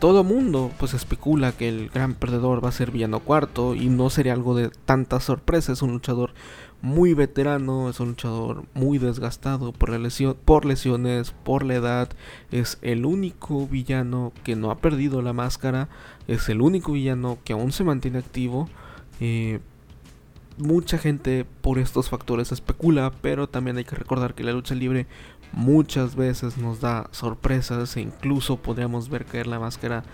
todo 0.00 0.24
mundo 0.24 0.70
pues 0.78 0.94
especula 0.94 1.52
que 1.52 1.68
el 1.68 1.90
gran 1.90 2.14
perdedor 2.14 2.64
va 2.64 2.68
a 2.68 2.72
ser 2.72 2.90
Villano 2.90 3.20
Cuarto 3.20 3.74
y 3.74 3.88
no 3.88 4.10
sería 4.10 4.32
algo 4.32 4.54
de 4.54 4.70
tanta 4.84 5.20
sorpresa. 5.20 5.72
Es 5.72 5.82
un 5.82 5.92
luchador 5.92 6.32
muy 6.80 7.14
veterano, 7.14 7.90
es 7.90 7.98
un 8.00 8.10
luchador 8.10 8.64
muy 8.74 8.98
desgastado 8.98 9.72
por, 9.72 9.90
lesión, 9.98 10.36
por 10.44 10.64
lesiones, 10.64 11.32
por 11.32 11.64
la 11.64 11.74
edad. 11.74 12.08
Es 12.50 12.78
el 12.82 13.04
único 13.04 13.66
villano 13.66 14.32
que 14.44 14.56
no 14.56 14.70
ha 14.70 14.78
perdido 14.78 15.22
la 15.22 15.32
máscara, 15.32 15.88
es 16.28 16.48
el 16.48 16.60
único 16.60 16.92
villano 16.92 17.38
que 17.44 17.52
aún 17.52 17.72
se 17.72 17.84
mantiene 17.84 18.18
activo. 18.18 18.68
Eh, 19.20 19.60
mucha 20.58 20.98
gente 20.98 21.46
por 21.62 21.78
estos 21.78 22.08
factores 22.08 22.52
especula, 22.52 23.12
pero 23.22 23.48
también 23.48 23.76
hay 23.76 23.84
que 23.84 23.96
recordar 23.96 24.34
que 24.34 24.44
la 24.44 24.52
lucha 24.52 24.74
libre 24.74 25.06
muchas 25.52 26.14
veces 26.14 26.58
nos 26.58 26.80
da 26.80 27.08
sorpresas 27.12 27.96
e 27.96 28.00
incluso 28.00 28.56
podríamos 28.58 29.08
ver 29.08 29.24
caer 29.24 29.46
la 29.46 29.58
máscara 29.58 30.04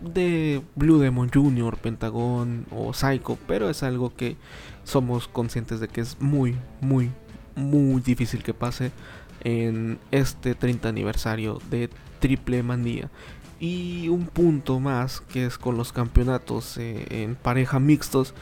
de 0.00 0.62
Blue 0.76 0.98
Demon 0.98 1.30
Jr., 1.32 1.76
Pentagon 1.76 2.66
o 2.70 2.92
Psycho, 2.92 3.38
pero 3.46 3.68
es 3.68 3.82
algo 3.82 4.14
que 4.14 4.36
somos 4.84 5.28
conscientes 5.28 5.80
de 5.80 5.88
que 5.88 6.00
es 6.00 6.20
muy, 6.20 6.56
muy, 6.80 7.10
muy 7.56 8.00
difícil 8.00 8.42
que 8.42 8.54
pase 8.54 8.92
en 9.42 9.98
este 10.10 10.54
30 10.54 10.88
aniversario 10.88 11.60
de 11.70 11.90
Triple 12.20 12.62
Manía. 12.62 13.10
Y 13.60 14.08
un 14.08 14.26
punto 14.26 14.78
más 14.78 15.20
que 15.20 15.46
es 15.46 15.58
con 15.58 15.76
los 15.76 15.92
campeonatos 15.92 16.78
eh, 16.78 17.06
en 17.10 17.34
pareja 17.34 17.80
mixtos 17.80 18.34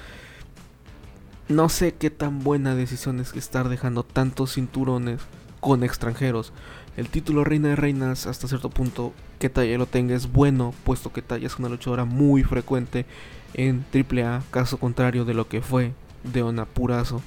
no 1.48 1.68
sé 1.68 1.94
qué 1.94 2.10
tan 2.10 2.40
buena 2.40 2.74
decisión 2.74 3.20
es 3.20 3.34
estar 3.34 3.68
dejando 3.68 4.02
tantos 4.02 4.54
cinturones 4.54 5.20
con 5.60 5.84
extranjeros. 5.84 6.52
El 6.96 7.08
título 7.08 7.44
Reina 7.44 7.68
de 7.68 7.76
Reinas, 7.76 8.26
hasta 8.26 8.48
cierto 8.48 8.70
punto, 8.70 9.12
que 9.38 9.50
Talla 9.50 9.76
lo 9.78 9.86
tenga 9.86 10.14
es 10.14 10.32
bueno, 10.32 10.74
puesto 10.84 11.12
que 11.12 11.22
Talla 11.22 11.46
es 11.46 11.58
una 11.58 11.68
luchadora 11.68 12.04
muy 12.04 12.42
frecuente 12.42 13.06
en 13.54 13.84
AAA, 13.92 14.42
caso 14.50 14.78
contrario 14.78 15.24
de 15.24 15.34
lo 15.34 15.48
que 15.48 15.60
fue 15.60 15.92
de 16.24 16.66
Purazo. 16.72 17.22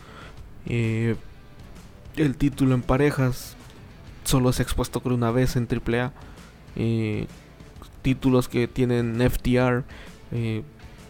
Eh, 0.65 1.15
el 2.15 2.35
título 2.35 2.75
en 2.75 2.81
parejas 2.81 3.55
solo 4.23 4.51
se 4.51 4.61
ha 4.61 4.65
expuesto 4.65 5.01
creo 5.01 5.15
una 5.15 5.31
vez 5.31 5.55
en 5.55 5.67
AAA. 5.67 6.11
Eh, 6.75 7.27
títulos 8.01 8.47
que 8.47 8.67
tienen 8.67 9.19
FTR. 9.21 9.83
Eh, 10.31 10.63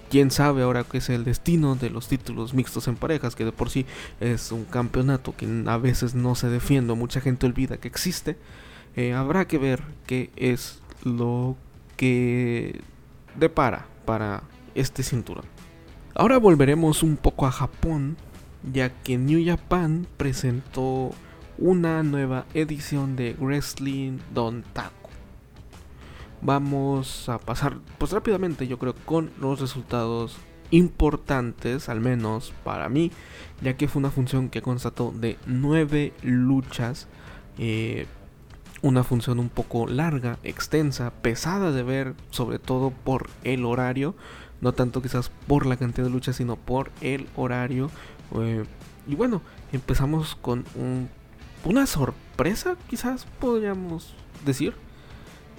quién 0.09 0.31
sabe 0.31 0.63
ahora 0.63 0.83
qué 0.83 0.97
es 0.97 1.09
el 1.09 1.23
destino 1.23 1.75
de 1.75 1.89
los 1.89 2.07
títulos 2.07 2.53
mixtos 2.53 2.87
en 2.87 2.95
parejas, 2.95 3.35
que 3.35 3.45
de 3.45 3.51
por 3.51 3.69
sí 3.69 3.85
es 4.19 4.51
un 4.51 4.65
campeonato 4.65 5.35
que 5.35 5.47
a 5.67 5.77
veces 5.77 6.15
no 6.15 6.35
se 6.35 6.49
defiende, 6.49 6.93
mucha 6.93 7.21
gente 7.21 7.45
olvida 7.45 7.77
que 7.77 7.87
existe. 7.87 8.37
Eh, 8.95 9.13
habrá 9.13 9.45
que 9.45 9.57
ver 9.57 9.83
qué 10.05 10.31
es 10.35 10.81
lo 11.03 11.55
que 11.95 12.81
depara 13.35 13.85
para 14.05 14.43
este 14.75 15.03
cinturón. 15.03 15.45
Ahora 16.15 16.37
volveremos 16.37 17.03
un 17.03 17.15
poco 17.15 17.45
a 17.45 17.51
Japón, 17.51 18.17
ya 18.73 18.89
que 18.89 19.17
New 19.17 19.45
Japan 19.45 20.07
presentó 20.17 21.11
una 21.57 22.03
nueva 22.03 22.45
edición 22.53 23.15
de 23.15 23.35
Wrestling 23.39 24.17
Don 24.33 24.63
Taco. 24.73 24.98
Vamos 26.41 27.27
a 27.27 27.37
pasar 27.37 27.77
pues 27.97 28.11
rápidamente 28.11 28.67
yo 28.67 28.79
creo 28.79 28.95
con 29.05 29.31
los 29.39 29.59
resultados 29.59 30.37
importantes, 30.71 31.89
al 31.89 31.99
menos 31.99 32.53
para 32.63 32.89
mí, 32.89 33.11
ya 33.61 33.75
que 33.75 33.87
fue 33.87 33.99
una 33.99 34.11
función 34.11 34.49
que 34.49 34.61
constató 34.61 35.11
de 35.15 35.37
nueve 35.45 36.13
luchas, 36.21 37.07
eh, 37.57 38.05
una 38.81 39.03
función 39.03 39.39
un 39.39 39.49
poco 39.49 39.87
larga, 39.87 40.37
extensa, 40.43 41.11
pesada 41.21 41.71
de 41.71 41.83
ver, 41.83 42.13
sobre 42.29 42.59
todo 42.59 42.91
por 42.91 43.29
el 43.43 43.65
horario, 43.65 44.15
no 44.61 44.73
tanto 44.73 45.01
quizás 45.01 45.31
por 45.47 45.65
la 45.65 45.77
cantidad 45.77 46.07
de 46.07 46.13
luchas, 46.13 46.37
sino 46.37 46.55
por 46.55 46.91
el 47.01 47.27
horario. 47.35 47.89
Eh, 48.35 48.63
y 49.07 49.15
bueno, 49.15 49.41
empezamos 49.73 50.35
con 50.35 50.63
una 51.65 51.85
sorpresa, 51.87 52.77
quizás 52.89 53.25
podríamos 53.39 54.13
decir. 54.45 54.73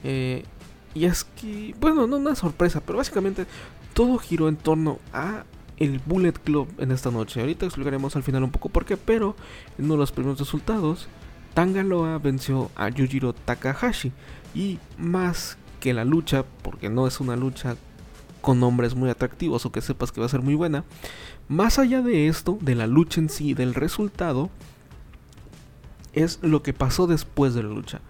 Eh, 0.05 0.45
y 0.95 1.05
es 1.05 1.25
que, 1.25 1.75
bueno, 1.81 2.07
no 2.07 2.17
una 2.17 2.35
sorpresa, 2.35 2.81
pero 2.81 2.99
básicamente 2.99 3.47
todo 3.95 4.19
giró 4.19 4.49
en 4.49 4.57
torno 4.57 4.99
a 5.13 5.45
el 5.77 6.01
Bullet 6.05 6.33
Club 6.33 6.69
en 6.79 6.91
esta 6.91 7.11
noche. 7.11 7.41
Ahorita 7.41 7.67
explicaremos 7.67 8.15
al 8.17 8.23
final 8.23 8.45
un 8.45 8.51
poco 8.51 8.69
por 8.69 8.85
qué, 8.85 8.97
pero 8.97 9.35
en 9.79 9.87
uno 9.87 9.95
de 9.95 10.01
los 10.01 10.13
primeros 10.13 10.39
resultados, 10.39 11.09
Tangaloa 11.55 12.19
venció 12.19 12.71
a 12.77 12.89
Yujiro 12.91 13.33
Takahashi. 13.33 14.13
Y 14.55 14.79
más 14.99 15.57
que 15.81 15.95
la 15.95 16.05
lucha, 16.05 16.45
porque 16.63 16.91
no 16.91 17.07
es 17.07 17.21
una 17.21 17.37
lucha 17.37 17.77
con 18.41 18.61
nombres 18.61 18.95
muy 18.95 19.11
atractivos 19.11 19.65
o 19.67 19.73
que 19.73 19.81
sepas 19.81 20.13
que 20.13 20.21
va 20.21 20.27
a 20.27 20.31
ser 20.31 20.43
muy 20.43 20.55
buena, 20.55 20.85
más 21.49 21.79
allá 21.79 22.03
de 22.03 22.29
esto, 22.29 22.59
de 22.61 22.75
la 22.75 22.87
lucha 22.87 23.21
en 23.21 23.29
sí, 23.29 23.55
del 23.55 23.75
resultado, 23.75 24.51
es 26.13 26.39
lo 26.43 26.63
que 26.63 26.73
pasó 26.73 27.07
después 27.07 27.55
de 27.55 27.63
la 27.63 27.71
lucha. 27.71 28.01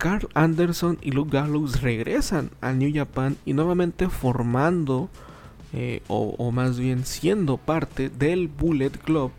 Carl 0.00 0.30
Anderson 0.32 0.96
y 1.02 1.10
Luke 1.10 1.30
Gallows 1.30 1.82
regresan 1.82 2.50
a 2.62 2.72
New 2.72 2.90
Japan 2.90 3.36
y 3.44 3.52
nuevamente 3.52 4.08
formando, 4.08 5.10
eh, 5.74 6.02
o, 6.08 6.50
más 6.52 6.78
bien 6.78 7.04
siendo 7.04 7.58
parte 7.58 8.08
del 8.08 8.48
Bullet 8.48 8.92
Club, 8.92 9.30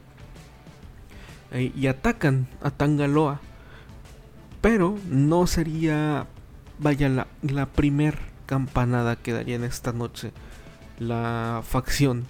eh, 1.52 1.72
y 1.76 1.88
atacan 1.88 2.48
a 2.62 2.70
Tangaloa. 2.70 3.42
Pero 4.62 5.00
no 5.10 5.48
sería, 5.48 6.28
vaya, 6.78 7.10
la, 7.10 7.26
la 7.42 7.66
primer 7.66 8.20
campanada 8.46 9.16
que 9.16 9.34
daría 9.34 9.56
en 9.56 9.64
esta 9.64 9.94
noche 9.94 10.32
la 11.00 11.64
facción 11.66 12.28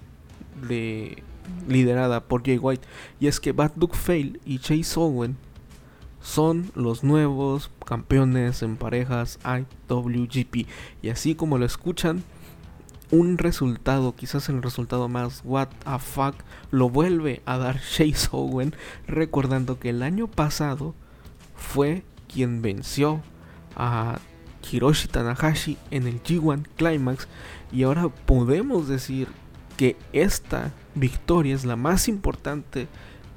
de, 0.69 1.21
liderada 1.67 2.21
por 2.21 2.45
Jay 2.45 2.57
White. 2.57 2.87
Y 3.19 3.27
es 3.27 3.41
que 3.41 3.51
Bad 3.51 3.73
Luck 3.75 3.93
Fail 3.93 4.39
y 4.45 4.59
Chase 4.59 4.97
Owen 4.97 5.35
son 6.21 6.71
los 6.75 7.03
nuevos 7.03 7.71
campeones 7.85 8.61
en 8.61 8.77
parejas 8.77 9.39
IWGP. 9.43 10.67
Y 11.01 11.09
así 11.09 11.35
como 11.35 11.57
lo 11.57 11.65
escuchan, 11.65 12.23
un 13.11 13.37
resultado, 13.37 14.15
quizás 14.15 14.47
el 14.49 14.61
resultado 14.61 15.09
más 15.09 15.41
what 15.43 15.67
the 15.83 15.99
fuck, 15.99 16.35
lo 16.71 16.89
vuelve 16.89 17.41
a 17.45 17.57
dar 17.57 17.79
Chase 17.95 18.29
Owen, 18.31 18.73
recordando 19.07 19.79
que 19.79 19.89
el 19.89 20.01
año 20.01 20.27
pasado 20.27 20.95
fue 21.55 22.03
quien 22.27 22.61
venció 22.61 23.21
a 23.75 24.19
Hiroshi 24.69 25.07
Tanahashi 25.07 25.77
en 25.91 26.07
el 26.07 26.21
G1 26.23 26.65
Climax 26.77 27.27
y 27.71 27.83
ahora 27.83 28.09
podemos 28.09 28.87
decir 28.87 29.27
que 29.77 29.97
esta 30.13 30.71
victoria 30.95 31.55
es 31.55 31.65
la 31.65 31.75
más 31.75 32.07
importante 32.07 32.87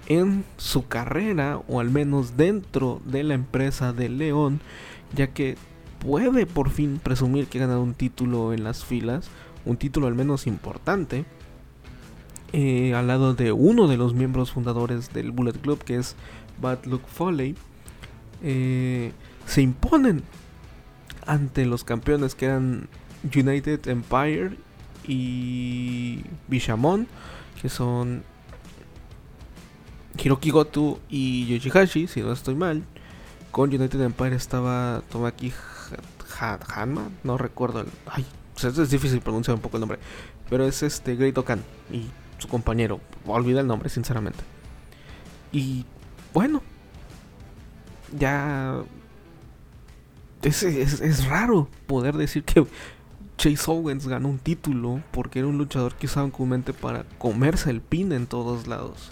en 0.06 0.44
su 0.56 0.86
carrera 0.86 1.60
o 1.68 1.80
al 1.80 1.90
menos 1.90 2.36
dentro 2.36 3.00
de 3.04 3.22
la 3.24 3.34
empresa 3.34 3.92
de 3.92 4.08
León, 4.08 4.60
ya 5.14 5.28
que 5.28 5.56
puede 6.00 6.46
por 6.46 6.70
fin 6.70 7.00
presumir 7.02 7.46
que 7.46 7.58
ha 7.58 7.62
ganado 7.62 7.82
un 7.82 7.94
título 7.94 8.52
en 8.52 8.64
las 8.64 8.84
filas, 8.84 9.28
un 9.64 9.76
título 9.76 10.06
al 10.06 10.14
menos 10.14 10.46
importante, 10.46 11.24
eh, 12.52 12.94
al 12.94 13.08
lado 13.08 13.34
de 13.34 13.52
uno 13.52 13.88
de 13.88 13.96
los 13.96 14.14
miembros 14.14 14.52
fundadores 14.52 15.12
del 15.12 15.30
Bullet 15.32 15.54
Club, 15.54 15.82
que 15.82 15.96
es 15.96 16.14
Bad 16.60 16.84
Luck 16.84 17.06
Foley, 17.06 17.56
eh, 18.42 19.12
se 19.46 19.62
imponen 19.62 20.22
ante 21.26 21.64
los 21.64 21.84
campeones 21.84 22.34
que 22.34 22.46
eran 22.46 22.88
United 23.34 23.88
Empire 23.88 24.56
y 25.06 26.20
Bishamon, 26.48 27.06
que 27.60 27.68
son 27.68 28.22
Hiroki 30.22 30.50
Goto 30.50 31.00
y 31.08 31.46
Yoshihashi, 31.46 32.06
si 32.06 32.20
no 32.20 32.32
estoy 32.32 32.54
mal. 32.54 32.84
Con 33.50 33.70
United 33.72 34.00
Empire 34.00 34.34
estaba 34.34 35.02
Tomaki 35.10 35.52
Hanma, 36.40 37.08
no 37.22 37.38
recuerdo 37.38 37.80
el. 37.80 37.86
Ay, 38.06 38.26
es 38.62 38.90
difícil 38.90 39.20
pronunciar 39.20 39.54
un 39.54 39.60
poco 39.60 39.76
el 39.76 39.80
nombre. 39.80 39.98
Pero 40.50 40.64
es 40.66 40.82
este 40.82 41.16
Great 41.16 41.36
Okan 41.38 41.62
y 41.92 42.06
su 42.38 42.48
compañero. 42.48 43.00
Olvida 43.26 43.60
el 43.60 43.66
nombre, 43.66 43.88
sinceramente. 43.88 44.40
Y 45.52 45.84
bueno, 46.32 46.62
ya. 48.18 48.82
Es, 50.42 50.62
es, 50.62 51.00
es 51.00 51.26
raro 51.26 51.68
poder 51.86 52.16
decir 52.16 52.44
que 52.44 52.66
Chase 53.38 53.70
Owens 53.70 54.06
ganó 54.06 54.28
un 54.28 54.38
título 54.38 55.02
porque 55.10 55.38
era 55.38 55.48
un 55.48 55.58
luchador 55.58 55.94
que 55.94 56.06
usaban 56.06 56.30
comúnmente 56.30 56.72
para 56.72 57.04
comerse 57.18 57.70
el 57.70 57.80
pin 57.80 58.12
en 58.12 58.26
todos 58.26 58.66
lados. 58.66 59.10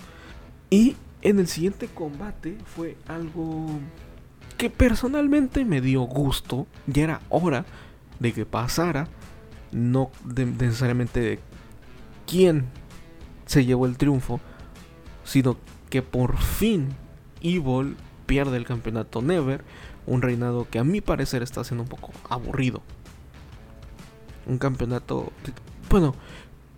Y 0.72 0.96
en 1.20 1.38
el 1.38 1.48
siguiente 1.48 1.87
combate 1.87 2.56
fue 2.64 2.96
algo 3.06 3.66
que 4.56 4.70
personalmente 4.70 5.66
me 5.66 5.82
dio 5.82 6.00
gusto. 6.00 6.66
Ya 6.87 7.02
era 7.02 7.20
hora 7.28 7.66
de 8.18 8.32
que 8.32 8.46
pasara. 8.46 9.06
No 9.70 10.11
necesariamente 10.24 11.20
de 11.20 11.40
quién 12.26 12.64
se 13.44 13.66
llevó 13.66 13.85
el 13.85 13.98
triunfo. 13.98 14.40
Sino 15.24 15.58
que 15.90 16.00
por 16.00 16.38
fin 16.38 16.88
Evil 17.42 17.94
pierde 18.24 18.56
el 18.56 18.64
campeonato 18.64 19.20
Never. 19.20 19.64
Un 20.06 20.22
reinado 20.22 20.66
que 20.70 20.78
a 20.78 20.85
mi 20.85 21.02
parecer 21.02 21.42
está 21.42 21.64
siendo 21.64 21.82
un 21.82 21.90
poco 21.90 22.12
aburrido. 22.30 22.80
Un 24.46 24.56
campeonato... 24.56 25.32
Bueno, 25.90 26.14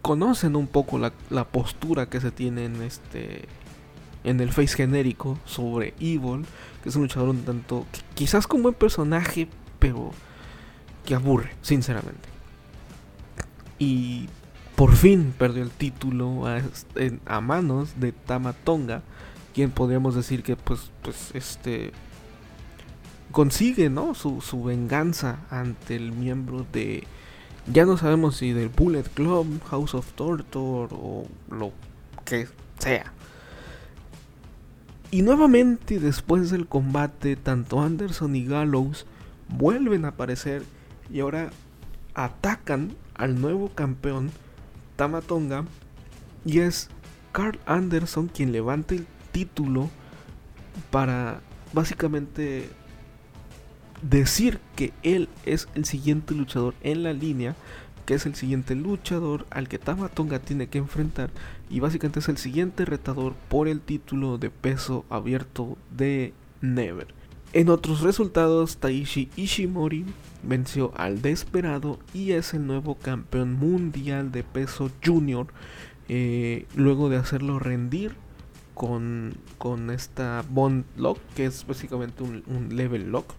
conocen 0.02 0.56
un 0.56 0.66
poco 0.66 0.98
la, 0.98 1.12
la 1.30 1.44
postura 1.44 2.10
que 2.10 2.20
se 2.20 2.32
tiene 2.32 2.64
en 2.64 2.82
este 2.82 3.46
en 4.24 4.40
el 4.40 4.52
face 4.52 4.76
genérico 4.76 5.38
sobre 5.44 5.94
Evil, 6.00 6.44
que 6.82 6.88
es 6.88 6.96
un 6.96 7.02
luchador 7.02 7.28
un 7.30 7.42
tanto, 7.42 7.86
quizás 8.14 8.46
con 8.46 8.62
buen 8.62 8.74
personaje, 8.74 9.48
pero 9.78 10.10
que 11.04 11.14
aburre, 11.14 11.50
sinceramente. 11.62 12.28
Y 13.78 14.28
por 14.76 14.96
fin 14.96 15.34
perdió 15.36 15.62
el 15.62 15.70
título 15.70 16.44
a, 16.46 17.40
manos 17.40 18.00
de 18.00 18.12
Tamatonga, 18.12 19.02
quien 19.54 19.70
podríamos 19.70 20.14
decir 20.14 20.42
que 20.42 20.56
pues, 20.56 20.90
pues 21.02 21.30
este 21.34 21.92
consigue 23.30 23.90
¿no? 23.90 24.14
su, 24.14 24.40
su 24.40 24.62
venganza 24.62 25.40
ante 25.50 25.96
el 25.96 26.12
miembro 26.12 26.64
de 26.72 27.04
ya 27.72 27.84
no 27.84 27.96
sabemos 27.96 28.36
si 28.36 28.52
del 28.52 28.68
Bullet 28.68 29.04
Club, 29.14 29.60
House 29.70 29.94
of 29.94 30.12
Torture 30.12 30.88
o 30.92 31.26
lo 31.50 31.72
que 32.24 32.46
sea. 32.78 33.12
Y 35.14 35.22
nuevamente 35.22 36.00
después 36.00 36.50
del 36.50 36.66
combate, 36.66 37.36
tanto 37.36 37.80
Anderson 37.80 38.34
y 38.34 38.46
Gallows 38.46 39.06
vuelven 39.48 40.04
a 40.04 40.08
aparecer 40.08 40.64
y 41.08 41.20
ahora 41.20 41.50
atacan 42.14 42.96
al 43.14 43.40
nuevo 43.40 43.68
campeón 43.68 44.32
Tamatonga 44.96 45.66
y 46.44 46.58
es 46.58 46.88
Carl 47.30 47.60
Anderson 47.64 48.26
quien 48.26 48.50
levanta 48.50 48.96
el 48.96 49.06
título 49.30 49.88
para 50.90 51.38
básicamente 51.72 52.68
decir 54.02 54.58
que 54.74 54.92
él 55.04 55.28
es 55.46 55.68
el 55.76 55.84
siguiente 55.84 56.34
luchador 56.34 56.74
en 56.82 57.04
la 57.04 57.12
línea 57.12 57.54
que 58.04 58.14
es 58.14 58.26
el 58.26 58.34
siguiente 58.34 58.74
luchador 58.74 59.46
al 59.50 59.68
que 59.68 59.78
Tamatonga 59.78 60.40
tiene 60.40 60.66
que 60.66 60.78
enfrentar 60.78 61.30
y 61.70 61.80
básicamente 61.80 62.20
es 62.20 62.28
el 62.28 62.36
siguiente 62.36 62.84
retador 62.84 63.34
por 63.48 63.68
el 63.68 63.80
título 63.80 64.38
de 64.38 64.50
peso 64.50 65.04
abierto 65.10 65.76
de 65.90 66.32
Never. 66.60 67.08
En 67.52 67.68
otros 67.68 68.00
resultados, 68.00 68.78
Taishi 68.78 69.30
Ishimori 69.36 70.04
venció 70.42 70.92
al 70.96 71.22
Desperado 71.22 72.00
y 72.12 72.32
es 72.32 72.52
el 72.52 72.66
nuevo 72.66 72.96
campeón 72.96 73.52
mundial 73.52 74.32
de 74.32 74.42
peso 74.42 74.90
junior 75.04 75.46
eh, 76.08 76.66
luego 76.74 77.08
de 77.08 77.16
hacerlo 77.16 77.58
rendir 77.58 78.16
con, 78.74 79.34
con 79.56 79.90
esta 79.90 80.44
Bond 80.50 80.84
Lock, 80.96 81.18
que 81.34 81.46
es 81.46 81.66
básicamente 81.66 82.22
un, 82.22 82.76
level 82.76 83.10
lock. 83.10 83.32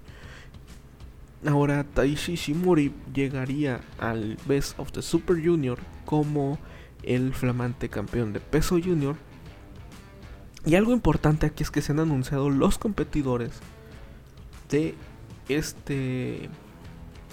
Ahora 1.45 1.83
Taishi 1.83 2.33
Ishimori 2.33 2.93
llegaría 3.13 3.81
al 3.99 4.37
Best 4.47 4.79
of 4.79 4.91
the 4.93 5.01
Super 5.01 5.35
Junior 5.45 5.77
como 6.05 6.57
el 7.05 7.33
flamante 7.33 7.89
campeón 7.89 8.33
de 8.33 8.39
peso 8.39 8.79
junior. 8.83 9.15
Y 10.65 10.75
algo 10.75 10.91
importante 10.91 11.45
aquí 11.45 11.63
es 11.63 11.71
que 11.71 11.81
se 11.81 11.91
han 11.91 11.99
anunciado 11.99 12.49
los 12.49 12.77
competidores 12.77 13.51
de 14.69 14.95
este 15.47 16.49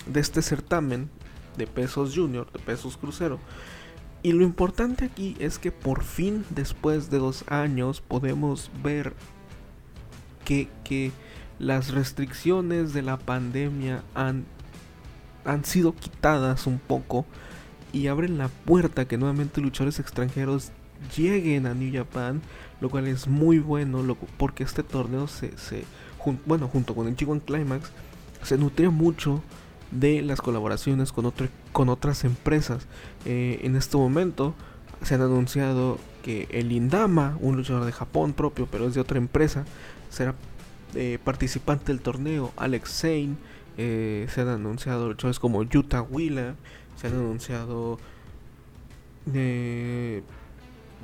de 0.06 0.20
este 0.20 0.42
certamen 0.42 1.08
de 1.56 1.66
pesos 1.66 2.14
junior, 2.14 2.50
de 2.52 2.58
pesos 2.58 2.96
crucero. 2.96 3.38
Y 4.22 4.32
lo 4.32 4.44
importante 4.44 5.06
aquí 5.06 5.36
es 5.38 5.58
que 5.58 5.72
por 5.72 6.04
fin, 6.04 6.44
después 6.50 7.10
de 7.10 7.18
dos 7.18 7.44
años, 7.48 8.00
podemos 8.00 8.70
ver 8.82 9.14
que, 10.44 10.68
que 10.84 11.10
las 11.58 11.92
restricciones 11.92 12.92
de 12.92 13.02
la 13.02 13.18
pandemia 13.18 14.04
han, 14.14 14.44
han 15.44 15.64
sido 15.64 15.94
quitadas 15.94 16.66
un 16.66 16.78
poco 16.78 17.26
y 17.92 18.06
abren 18.06 18.38
la 18.38 18.48
puerta 18.48 19.06
que 19.06 19.18
nuevamente 19.18 19.60
luchadores 19.60 20.00
extranjeros 20.00 20.72
lleguen 21.16 21.66
a 21.66 21.74
New 21.74 21.92
Japan, 21.92 22.40
lo 22.80 22.90
cual 22.90 23.06
es 23.06 23.28
muy 23.28 23.58
bueno 23.58 24.16
porque 24.36 24.64
este 24.64 24.82
torneo 24.82 25.28
se, 25.28 25.56
se 25.58 25.84
bueno, 26.46 26.68
junto 26.68 26.94
con 26.94 27.08
el 27.08 27.16
G1 27.16 27.42
Climax, 27.44 27.90
se 28.42 28.58
nutría 28.58 28.90
mucho 28.90 29.42
de 29.90 30.22
las 30.22 30.40
colaboraciones 30.40 31.12
con, 31.12 31.88
otras 31.88 32.24
empresas. 32.24 32.86
Eh, 33.24 33.60
en 33.62 33.76
este 33.76 33.96
momento 33.96 34.54
se 35.02 35.14
han 35.14 35.22
anunciado 35.22 35.98
que 36.22 36.48
el 36.50 36.72
Indama, 36.72 37.36
un 37.40 37.56
luchador 37.56 37.84
de 37.84 37.92
Japón 37.92 38.32
propio, 38.32 38.66
pero 38.70 38.86
es 38.86 38.94
de 38.94 39.00
otra 39.00 39.18
empresa, 39.18 39.64
será 40.08 40.34
eh, 40.94 41.18
participante 41.22 41.86
del 41.86 42.00
torneo. 42.00 42.52
Alex 42.56 43.00
Zane, 43.00 43.34
eh, 43.76 44.26
se 44.32 44.40
han 44.42 44.48
anunciado 44.48 45.08
luchadores 45.08 45.38
como 45.38 45.62
Yuta 45.62 46.02
Wheeler, 46.02 46.54
se 46.96 47.06
han 47.06 47.14
anunciado 47.14 47.98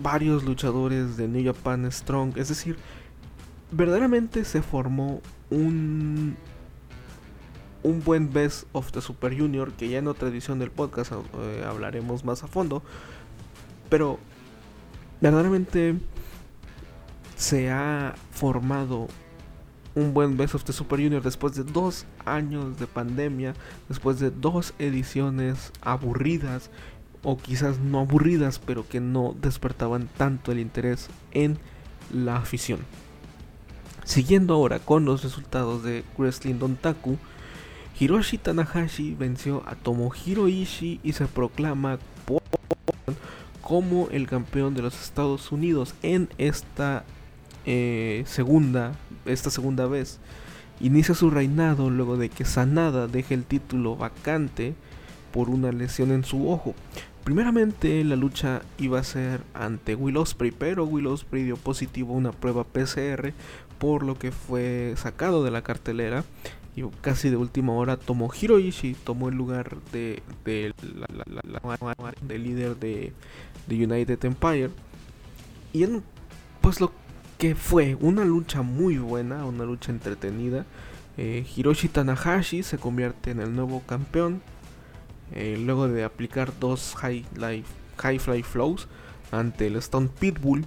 varios 0.03 0.45
luchadores 0.45 1.17
de 1.17 1.29
New 1.29 1.45
Japan 1.45 1.91
Strong. 1.91 2.37
Es 2.37 2.49
decir, 2.49 2.77
verdaderamente 3.71 4.45
se 4.45 4.63
formó 4.63 5.21
un 5.51 6.37
un 7.83 8.03
buen 8.03 8.33
Best 8.33 8.67
of 8.73 8.91
the 8.93 9.01
Super 9.01 9.37
Junior, 9.37 9.73
que 9.73 9.89
ya 9.89 9.99
en 9.99 10.09
otra 10.09 10.29
edición 10.29 10.59
del 10.59 10.71
podcast 10.71 11.13
eh, 11.13 11.65
hablaremos 11.67 12.25
más 12.25 12.43
a 12.43 12.49
fondo. 12.49 12.83
Pero 13.89 14.19
verdaderamente 15.21 15.97
se 17.37 17.71
ha 17.71 18.15
formado 18.33 19.09
un 19.99 20.15
buen 20.15 20.37
Best 20.37 20.55
of 20.55 20.65
the 20.65 20.73
Super 20.73 21.01
Junior 21.01 21.23
después 21.23 21.55
de 21.55 21.65
dos 21.65 22.07
años 22.25 22.79
de 22.79 22.87
pandemia, 22.87 23.55
después 23.89 24.21
de 24.21 24.31
dos 24.31 24.73
ediciones 24.79 25.73
aburridas, 25.81 26.71
o 27.25 27.37
quizás 27.37 27.81
no 27.81 27.99
aburridas, 27.99 28.61
pero 28.61 28.89
que 28.89 29.01
no 29.01 29.35
despertaban 29.41 30.09
tanto 30.17 30.53
el 30.53 30.61
interés 30.61 31.09
en 31.33 31.59
la 32.15 32.37
afición. 32.37 32.79
Siguiendo 34.05 34.55
ahora 34.55 34.79
con 34.79 35.05
los 35.05 35.25
resultados 35.25 35.83
de 35.83 36.05
Wrestling 36.17 36.61
Dontaku, 36.61 37.19
Hiroshi 37.99 38.39
Tanahashi 38.39 39.15
venció 39.15 39.65
a 39.67 39.75
Tomohiro 39.75 40.47
Ishii 40.47 41.01
y 41.03 41.13
se 41.13 41.27
proclama 41.27 41.99
como 43.61 44.09
el 44.11 44.29
campeón 44.29 44.75
de 44.75 44.83
los 44.83 45.03
Estados 45.03 45.51
Unidos 45.51 45.95
en 46.03 46.29
esta 46.39 47.05
eh, 47.67 48.23
segunda 48.27 48.95
esta 49.29 49.51
segunda 49.51 49.87
vez. 49.87 50.19
Inicia 50.81 51.15
su 51.15 51.31
reinado 51.31 51.91
luego 51.91 52.17
de 52.17 52.29
que 52.29 52.45
Sanada 52.45 53.09
deje 53.09 53.35
el 53.35 53.45
título 53.45 53.97
vacante 53.97 54.75
por 55.33 55.51
una 55.51 55.73
lesión 55.73 56.13
en 56.13 56.25
su 56.25 56.51
ojo. 56.51 56.75
Primeramente 57.25 58.03
la 58.05 58.17
lucha 58.17 58.63
iba 58.79 58.99
a 58.99 59.05
ser 59.05 59.43
ante 59.55 59.95
Will 59.95 60.17
Ospreay, 60.17 60.53
pero 60.57 60.85
Will 60.85 61.09
Ospreay 61.09 61.45
dio 61.45 61.57
positivo 61.57 62.15
una 62.15 62.33
prueba 62.33 62.65
PCR, 62.65 63.33
por 63.79 64.03
lo 64.03 64.19
que 64.19 64.33
fue 64.33 64.95
sacado 64.97 65.45
de 65.45 65.51
la 65.51 65.63
cartelera 65.63 66.25
casi 67.01 67.31
de 67.31 67.37
última 67.37 67.73
hora 67.73 67.97
Tomohiro 67.97 68.59
Ishii 68.59 68.95
tomó 69.05 69.29
el 69.29 69.35
lugar 69.37 69.77
de, 69.93 70.23
de 70.45 70.75
la, 70.95 72.37
líder 72.37 72.77
de, 72.77 73.13
United 73.69 74.25
Empire. 74.25 74.71
Y 75.73 75.85
en, 75.85 76.03
pues 76.61 76.81
lo 76.81 76.93
que 77.39 77.55
fue 77.55 77.97
una 78.01 78.25
lucha 78.25 78.63
muy 78.63 78.99
buena, 78.99 79.47
una 79.47 79.65
lucha 79.65 79.93
entretenida. 79.93 80.67
Eh, 81.17 81.47
Hiroshi 81.57 81.89
Tanahashi 81.89 82.63
se 82.63 82.79
convierte 82.79 83.31
en 83.31 83.41
el 83.41 83.55
nuevo 83.55 83.83
campeón. 83.87 84.43
Eh, 85.35 85.61
luego 85.65 85.89
de 85.89 86.05
aplicar 86.05 86.53
dos 86.59 86.95
high, 86.97 87.25
fly 88.19 88.43
flows 88.43 88.89
ante 89.31 89.69
el 89.69 89.77
Stone 89.77 90.11
Pitbull. 90.19 90.65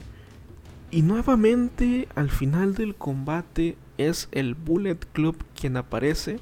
Y 0.92 1.02
nuevamente 1.04 2.08
al 2.16 2.30
final 2.30 2.74
del 2.74 2.96
combate 2.96 3.78
es 3.98 4.30
el 4.32 4.56
Bullet 4.56 5.00
Club 5.14 5.38
quien 5.60 5.78
aparece, 5.78 6.40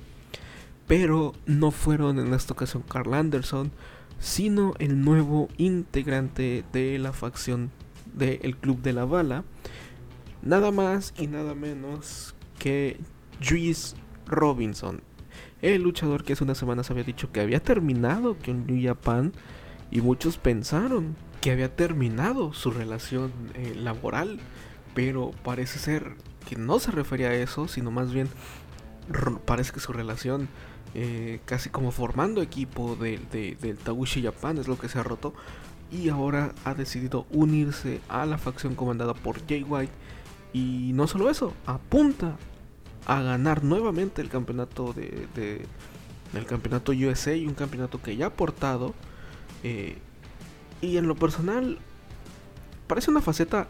pero 0.87 1.33
no 1.45 1.71
fueron 1.71 2.19
en 2.19 2.33
esta 2.33 2.53
ocasión 2.53 2.83
Carl 2.87 3.13
Anderson, 3.13 3.71
sino 4.19 4.73
el 4.79 5.03
nuevo 5.03 5.49
integrante 5.57 6.63
de 6.73 6.97
la 6.99 7.13
facción 7.13 7.69
del 8.13 8.57
Club 8.57 8.81
de 8.81 8.93
la 8.93 9.05
Bala, 9.05 9.43
nada 10.41 10.71
más 10.71 11.13
y 11.17 11.27
nada 11.27 11.55
menos 11.55 12.35
que 12.57 12.99
Juice 13.43 13.95
Robinson, 14.25 15.01
el 15.61 15.81
luchador 15.81 16.23
que 16.23 16.33
hace 16.33 16.43
unas 16.43 16.57
semanas 16.57 16.91
había 16.91 17.03
dicho 17.03 17.31
que 17.31 17.41
había 17.41 17.61
terminado 17.61 18.37
con 18.37 18.65
New 18.67 18.81
Japan 18.81 19.33
y 19.91 20.01
muchos 20.01 20.37
pensaron 20.37 21.15
que 21.41 21.51
había 21.51 21.75
terminado 21.75 22.53
su 22.53 22.71
relación 22.71 23.31
eh, 23.53 23.73
laboral, 23.75 24.39
pero 24.93 25.31
parece 25.43 25.79
ser 25.79 26.15
que 26.47 26.55
no 26.55 26.79
se 26.79 26.91
refería 26.91 27.29
a 27.29 27.35
eso, 27.35 27.67
sino 27.67 27.91
más 27.91 28.13
bien 28.13 28.29
parece 29.45 29.71
que 29.71 29.79
su 29.79 29.93
relación 29.93 30.47
eh, 30.93 31.39
casi 31.45 31.69
como 31.69 31.91
formando 31.91 32.41
equipo 32.41 32.95
de, 32.95 33.19
del 33.59 33.77
Taguchi 33.77 34.23
Japan 34.23 34.57
es 34.57 34.67
lo 34.67 34.77
que 34.77 34.89
se 34.89 34.99
ha 34.99 35.03
roto 35.03 35.33
y 35.91 36.09
ahora 36.09 36.53
ha 36.65 36.73
decidido 36.73 37.25
unirse 37.31 38.01
a 38.09 38.25
la 38.25 38.37
facción 38.37 38.75
comandada 38.75 39.13
por 39.13 39.45
Jay 39.47 39.63
White 39.63 39.93
y 40.53 40.91
no 40.93 41.07
solo 41.07 41.29
eso, 41.29 41.53
apunta 41.65 42.37
a 43.05 43.21
ganar 43.21 43.63
nuevamente 43.63 44.21
el 44.21 44.29
campeonato 44.29 44.93
de, 44.93 45.65
el 46.33 46.45
campeonato 46.45 46.91
USA 46.91 47.35
y 47.35 47.47
un 47.47 47.53
campeonato 47.53 48.01
que 48.01 48.15
ya 48.15 48.27
ha 48.27 48.29
portado 48.29 48.93
eh, 49.63 49.97
y 50.81 50.97
en 50.97 51.07
lo 51.07 51.15
personal 51.15 51.77
parece 52.87 53.11
una 53.11 53.21
faceta 53.21 53.67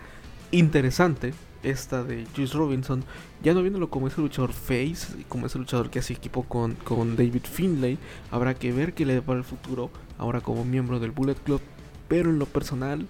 interesante 0.52 1.34
esta 1.64 2.04
de 2.04 2.26
Juice 2.36 2.58
Robinson, 2.58 3.04
ya 3.44 3.54
no 3.54 3.62
viéndolo 3.62 3.90
como 3.90 4.08
ese 4.08 4.22
luchador 4.22 4.54
face, 4.54 5.26
como 5.28 5.46
ese 5.46 5.58
luchador 5.58 5.90
que 5.90 6.00
hace 6.00 6.14
equipo 6.14 6.44
con, 6.44 6.76
con 6.76 7.16
David 7.16 7.44
Finlay, 7.44 7.98
habrá 8.32 8.54
que 8.54 8.72
ver 8.72 8.94
qué 8.94 9.06
le 9.06 9.14
depara 9.14 9.40
el 9.40 9.46
futuro 9.46 9.90
ahora 10.18 10.42
como 10.42 10.64
miembro 10.64 11.00
del 11.00 11.12
Bullet 11.12 11.36
Club, 11.36 11.62
pero 12.08 12.30
en 12.30 12.40
lo 12.40 12.46
personal 12.46 13.08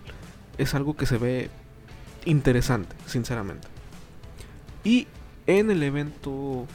es 0.58 0.74
algo 0.74 0.96
que 0.96 1.06
se 1.06 1.18
ve 1.18 1.50
interesante, 2.26 2.96
sinceramente. 3.06 3.68
Y 4.84 5.08
en 5.48 5.72
el 5.72 5.84
evento 5.84 6.68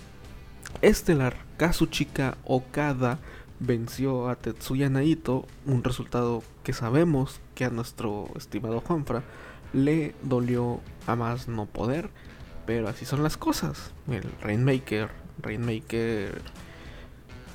estelar, 0.82 1.36
Kazuchika 1.56 2.36
Okada 2.44 3.18
venció 3.60 4.28
a 4.28 4.36
Tetsuya 4.36 4.88
Naito, 4.90 5.46
un 5.64 5.84
resultado 5.84 6.42
que 6.62 6.72
sabemos 6.72 7.40
que 7.54 7.64
a 7.64 7.70
nuestro 7.70 8.28
estimado 8.36 8.80
Juanfra 8.80 9.22
le 9.72 10.14
dolió 10.22 10.80
a 11.06 11.16
más 11.16 11.48
no 11.48 11.66
poder, 11.66 12.10
pero 12.66 12.88
así 12.88 13.04
son 13.04 13.22
las 13.22 13.36
cosas. 13.36 13.92
El 14.08 14.24
Rainmaker, 14.42 15.10
Rainmaker 15.40 16.40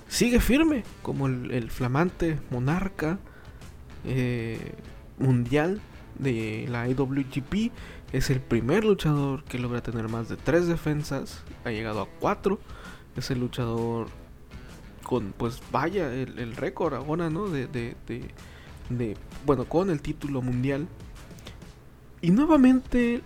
sigue 0.08 0.40
firme 0.40 0.84
como 1.02 1.28
el, 1.28 1.70
flamante 1.72 2.40
monarca 2.50 3.20
eh, 4.06 4.74
mundial 5.18 5.82
de 6.18 6.66
la 6.70 6.88
IWGP. 6.88 7.72
Es 8.12 8.30
el 8.30 8.42
primer 8.42 8.84
luchador 8.84 9.44
que 9.44 9.60
logra 9.60 9.82
tener 9.82 10.10
más 10.10 10.30
de 10.30 10.38
tres 10.38 10.68
defensas. 10.68 11.44
Ha 11.66 11.72
llegado 11.72 12.02
a 12.02 12.08
cuatro. 12.20 12.60
Es 13.16 13.32
el 13.32 13.40
luchador 13.40 14.08
con, 15.04 15.34
pues 15.38 15.62
vaya, 15.72 16.14
el, 16.14 16.56
récord 16.56 16.94
ahora, 16.94 17.30
¿no? 17.30 17.48
De, 17.48 17.68
de, 17.68 19.18
bueno, 19.46 19.66
con 19.66 19.90
el 19.90 20.02
título 20.02 20.42
mundial 20.42 20.88
y 22.22 22.32
nuevamente 22.32 23.22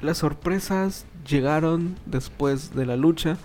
las 0.00 0.18
sorpresas 0.18 1.04
llegaron 1.28 1.96
después 2.06 2.74
de 2.74 2.86
la 2.86 2.96
lucha. 2.96 3.36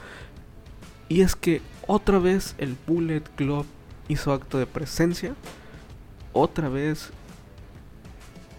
Y 1.09 1.21
es 1.21 1.35
que 1.35 1.61
otra 1.85 2.19
vez 2.19 2.55
el 2.57 2.75
Bullet 2.87 3.23
Club 3.35 3.65
hizo 4.07 4.31
acto 4.31 4.57
de 4.57 4.65
presencia. 4.65 5.35
Otra 6.33 6.69
vez 6.69 7.11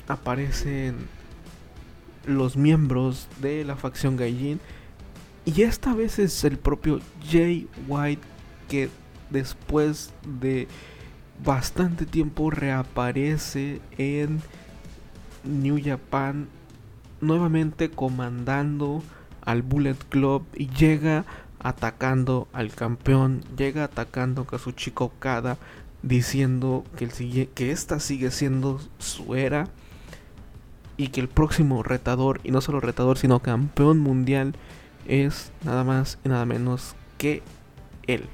aparecen 0.09 0.97
los 2.27 2.57
miembros 2.57 3.29
de 3.41 3.65
la 3.65 3.77
facción 3.77 4.17
Gaijin. 4.17 4.61
Y 5.45 5.63
esta 5.63 5.95
vez 5.95 6.19
es 6.19 6.45
el 6.45 6.59
propio 6.59 7.01
Jay 7.31 7.69
White 7.87 8.23
que 8.69 8.91
después 9.31 10.13
de 10.41 10.69
bastante 11.45 12.05
tiempo 12.05 12.51
reaparece 12.51 13.81
en 13.97 14.41
New 15.45 15.81
Japan 15.83 16.49
nuevamente 17.21 17.91
comandando 17.91 19.03
al 19.43 19.63
Bullet 19.63 19.97
Club 20.09 20.45
y 20.55 20.69
llega 20.69 21.25
atacando 21.59 22.49
al 22.53 22.71
campeón, 22.71 23.43
llega 23.57 23.85
atacando 23.85 24.43
a 24.43 24.47
Kazuchika 24.47 25.05
Okada 25.05 25.57
diciendo 26.03 26.85
que, 26.97 27.05
el, 27.05 27.49
que 27.55 27.73
esta 27.73 27.99
sigue 27.99 28.31
siendo 28.31 28.81
su 28.99 29.35
era 29.35 29.69
y 30.99 31.09
que 31.09 31.21
el 31.21 31.29
próximo 31.29 31.83
retador, 31.83 32.41
y 32.43 32.51
no 32.51 32.61
solo 32.61 32.81
retador, 32.81 33.17
sino 33.17 33.41
campeón 33.41 34.01
mundial, 34.01 34.55
es 35.07 35.53
nada 35.65 35.85
más 35.85 36.19
y 36.25 36.29
nada 36.29 36.45
menos 36.45 36.97
que 37.17 37.43
él. 38.07 38.25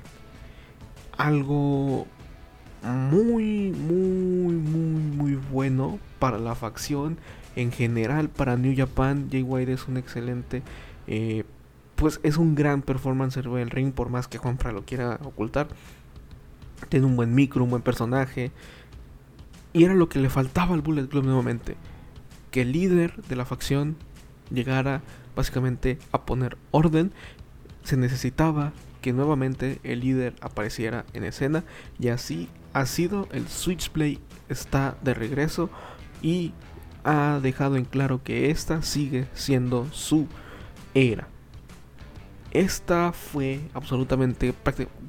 Algo 1.17 2.07
muy, 2.83 3.71
muy, 3.71 4.55
muy, 4.55 5.01
muy 5.01 5.35
bueno 5.53 5.99
para 6.19 6.39
la 6.39 6.55
facción. 6.55 7.19
En 7.55 7.71
general, 7.71 8.31
para 8.31 8.57
New 8.57 8.75
Japan, 8.77 9.29
Jay 9.31 9.43
White 9.43 9.73
es 9.73 9.87
un 9.87 9.99
excelente. 9.99 10.63
Eh, 11.07 11.45
pues 11.97 12.19
es 12.23 12.39
un 12.39 12.55
gran 12.55 12.81
performance 12.81 13.37
del 13.37 13.71
ring, 13.71 13.93
por 13.93 14.09
más 14.09 14.27
que 14.27 14.39
Juanfra 14.39 14.73
lo 14.73 14.85
quiera 14.85 15.21
ocultar. 15.23 15.69
Tiene 16.89 17.05
un 17.07 17.15
buen 17.15 17.35
micro, 17.35 17.63
un 17.63 17.71
buen 17.71 17.83
personaje. 17.83 18.53
Y 19.75 19.85
era 19.85 19.95
lo 19.95 20.09
que 20.09 20.19
le 20.19 20.31
faltaba 20.31 20.75
al 20.75 20.81
Bullet 20.81 21.07
Club 21.07 21.25
nuevamente. 21.25 21.77
Que 22.55 22.63
el 22.63 22.71
líder 22.71 23.21
de 23.25 23.35
la 23.35 23.45
facción 23.45 23.97
llegara 24.49 25.03
básicamente 25.35 25.99
a 26.13 26.25
poner 26.25 26.57
orden. 26.71 27.11
Se 27.83 27.97
necesitaba 27.97 28.73
que 29.03 29.13
nuevamente 29.13 29.81
el 29.83 29.99
líder 29.99 30.37
apareciera 30.41 31.05
en 31.15 31.25
escena. 31.25 31.65
Y 31.99 32.11
así 32.11 32.49
ha 32.73 32.87
sido. 32.87 33.27
El 33.33 33.49
Switchplay 33.49 34.21
está 34.49 34.97
de 35.03 35.15
regreso. 35.15 35.69
Y 36.23 36.53
ha 37.03 37.41
dejado 37.43 37.75
en 37.75 37.87
claro 37.87 38.23
que 38.23 38.53
esta 38.53 38.83
sigue 38.83 39.27
siendo 39.35 39.89
su 39.91 40.29
era. 40.95 41.27
Esta 42.53 43.13
fue 43.13 43.63
absolutamente 43.75 44.55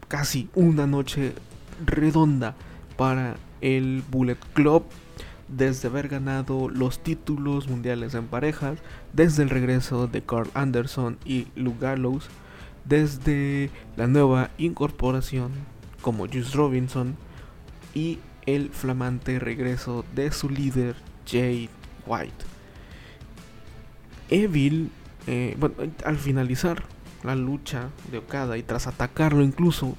casi 0.08 0.50
una 0.56 0.88
noche 0.88 1.34
redonda 1.86 2.56
para 2.98 3.36
el 3.62 4.04
Bullet 4.10 4.40
Club 4.56 4.86
desde 5.48 5.88
haber 5.88 6.08
ganado 6.08 6.70
los 6.70 7.00
títulos 7.00 7.68
mundiales 7.68 8.14
en 8.16 8.28
parejas, 8.28 8.80
desde 9.14 9.44
el 9.44 9.50
regreso 9.50 10.08
de 10.08 10.22
Carl 10.22 10.50
Anderson 10.54 11.18
y 11.26 11.48
Luke 11.56 11.80
Gallows, 11.82 12.28
desde 12.86 13.70
la 13.96 14.08
nueva 14.08 14.52
incorporación 14.58 15.52
como 16.02 16.28
Juice 16.28 16.56
Robinson 16.56 17.16
y 17.94 18.20
el 18.46 18.70
flamante 18.70 19.40
regreso 19.40 20.06
de 20.14 20.32
su 20.32 20.50
líder 20.50 20.96
Jade 21.26 21.70
White. 22.06 22.46
Evil, 24.30 24.92
eh, 25.28 25.58
al 26.04 26.18
finalizar 26.18 26.84
la 27.24 27.36
lucha 27.36 27.90
de 28.12 28.20
Okada 28.20 28.58
y 28.58 28.64
tras 28.64 28.88
atacarlo 28.88 29.44
incluso 29.44 29.96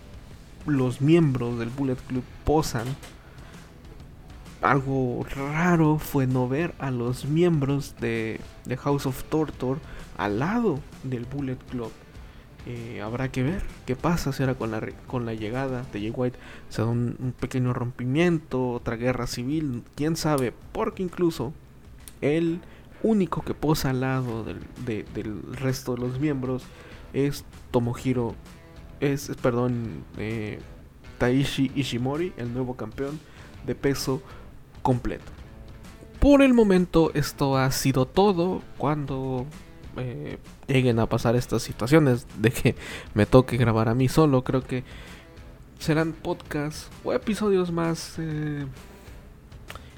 los 0.66 1.00
miembros 1.00 1.58
del 1.58 1.70
Bullet 1.70 1.96
Club 1.96 2.24
posan. 2.44 2.86
Algo 4.66 5.24
raro 5.30 5.98
fue 6.00 6.26
no 6.26 6.48
ver 6.48 6.74
a 6.80 6.90
los 6.90 7.24
miembros 7.24 7.94
de, 8.00 8.40
House 8.78 9.06
of 9.06 9.22
Torture 9.24 9.78
al 10.18 10.40
lado 10.40 10.80
del 11.04 11.24
Bullet 11.24 11.58
Club. 11.70 11.92
Eh, 12.66 13.00
habrá 13.00 13.30
que 13.30 13.44
ver 13.44 13.62
qué 13.86 13.94
pasa 13.94 14.30
ahora 14.36 14.56
con 14.56 14.72
la, 14.72 14.84
con 15.06 15.24
la 15.24 15.34
llegada 15.34 15.84
de 15.92 16.00
Jay 16.00 16.12
White 16.12 16.36
se 16.68 16.82
da 16.82 16.88
un, 16.88 17.32
pequeño 17.38 17.74
rompimiento, 17.74 18.70
otra 18.70 18.96
guerra 18.96 19.28
civil, 19.28 19.84
quién 19.94 20.16
sabe, 20.16 20.52
porque 20.72 21.04
incluso 21.04 21.52
el 22.20 22.58
único 23.04 23.42
que 23.42 23.54
posa 23.54 23.90
al 23.90 24.00
lado 24.00 24.42
del, 24.42 24.58
del 24.84 25.42
resto 25.52 25.94
de 25.94 26.00
los 26.00 26.18
miembros 26.18 26.64
es 27.12 27.44
Tomohiro, 27.70 28.34
es, 28.98 29.30
perdón, 29.40 30.02
eh, 30.18 30.58
Taishi 31.18 31.70
Ishimori, 31.76 32.32
el 32.36 32.52
nuevo 32.52 32.74
campeón 32.74 33.20
de 33.64 33.76
peso 33.76 34.22
completo. 34.86 35.24
Por 36.20 36.42
el 36.42 36.54
momento 36.54 37.10
esto 37.14 37.56
ha 37.56 37.68
sido 37.72 38.06
todo. 38.06 38.62
Cuando 38.78 39.44
eh, 39.96 40.38
lleguen 40.68 41.00
a 41.00 41.08
pasar 41.08 41.34
estas 41.34 41.64
situaciones 41.64 42.24
de 42.38 42.52
que 42.52 42.76
me 43.12 43.26
toque 43.26 43.56
grabar 43.56 43.88
a 43.88 43.96
mí 43.96 44.08
solo, 44.08 44.44
creo 44.44 44.62
que 44.62 44.84
serán 45.80 46.12
podcasts 46.12 46.88
o 47.02 47.12
episodios 47.12 47.72
más 47.72 48.14
eh, 48.18 48.64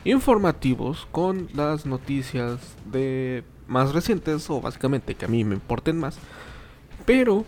informativos 0.04 1.06
con 1.12 1.50
las 1.52 1.84
noticias 1.84 2.58
de 2.90 3.44
más 3.66 3.92
recientes 3.92 4.48
o 4.48 4.62
básicamente 4.62 5.14
que 5.16 5.26
a 5.26 5.28
mí 5.28 5.44
me 5.44 5.54
importen 5.54 5.98
más. 6.00 6.16
Pero 7.04 7.44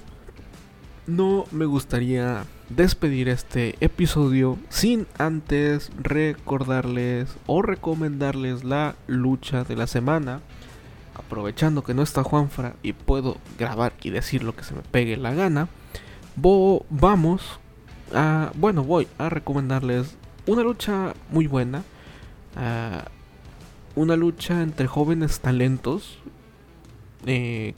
no 1.07 1.47
me 1.53 1.64
gustaría 1.64 2.45
despedir 2.71 3.29
este 3.29 3.77
episodio 3.81 4.59
sin 4.68 5.07
antes 5.18 5.91
recordarles 6.01 7.37
o 7.47 7.62
recomendarles 7.62 8.64
la 8.64 8.97
lucha 9.07 9.64
de 9.64 9.77
la 9.77 9.87
semana. 9.87 10.41
Aprovechando 11.14 11.85
que 11.85 11.95
no 11.95 12.03
está 12.03 12.23
Juanfra 12.23 12.75
y 12.83 12.93
puedo 12.93 13.37
grabar 13.59 13.93
y 14.03 14.11
decir 14.11 14.43
lo 14.43 14.55
que 14.57 14.64
se 14.64 14.75
me 14.75 14.83
pegue 14.83 15.16
la 15.16 15.35
gana, 15.35 15.68
vamos 16.37 17.61
a, 18.14 18.53
bueno, 18.55 18.85
voy 18.85 19.07
a 19.18 19.29
recomendarles 19.29 20.16
una 20.47 20.62
lucha 20.62 21.14
muy 21.29 21.47
buena, 21.47 21.83
una 23.95 24.16
lucha 24.16 24.62
entre 24.62 24.87
jóvenes 24.87 25.41
talentos 25.41 26.18
eh, 27.27 27.75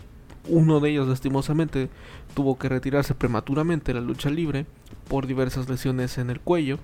uno 0.49 0.81
de 0.81 0.91
ellos, 0.91 1.09
lastimosamente, 1.09 1.89
tuvo 2.35 2.59
que 2.59 2.69
retirarse 2.69 3.15
prematuramente 3.15 3.93
de 3.93 4.01
la 4.01 4.07
lucha 4.07 4.31
libre 4.31 4.67
por 5.13 5.27
diversas 5.27 5.69
lesiones 5.69 6.17
en 6.17 6.31
el 6.31 6.41
cuello. 6.41 6.79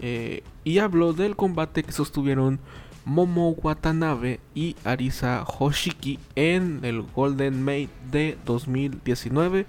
Eh, 0.00 0.42
y 0.64 0.78
hablo 0.78 1.12
del 1.12 1.36
combate 1.36 1.82
que 1.82 1.92
sostuvieron 1.92 2.58
Momo 3.04 3.50
Watanabe 3.50 4.40
y 4.54 4.76
Arisa 4.82 5.44
Hoshiki 5.44 6.18
en 6.36 6.80
el 6.84 7.02
Golden 7.02 7.62
Maid 7.62 7.90
de 8.10 8.38
2019 8.46 9.66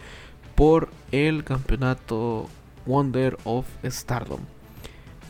por 0.56 0.88
el 1.12 1.44
campeonato 1.44 2.48
Wonder 2.86 3.38
of 3.44 3.66
Stardom. 3.84 4.40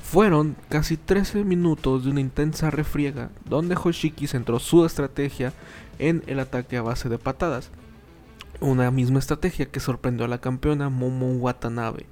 Fueron 0.03 0.55
casi 0.69 0.97
13 0.97 1.45
minutos 1.45 2.03
de 2.03 2.11
una 2.11 2.21
intensa 2.21 2.69
refriega 2.69 3.31
donde 3.45 3.75
Hoshiki 3.75 4.27
centró 4.27 4.59
su 4.59 4.85
estrategia 4.85 5.51
en 5.97 6.21
el 6.27 6.39
ataque 6.39 6.77
a 6.77 6.83
base 6.83 7.09
de 7.09 7.17
patadas. 7.17 7.71
Una 8.59 8.91
misma 8.91 9.17
estrategia 9.17 9.65
que 9.65 9.79
sorprendió 9.79 10.27
a 10.27 10.29
la 10.29 10.37
campeona 10.37 10.89
Momo 10.89 11.31
Watanabe. 11.37 12.05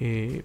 Eh, 0.00 0.44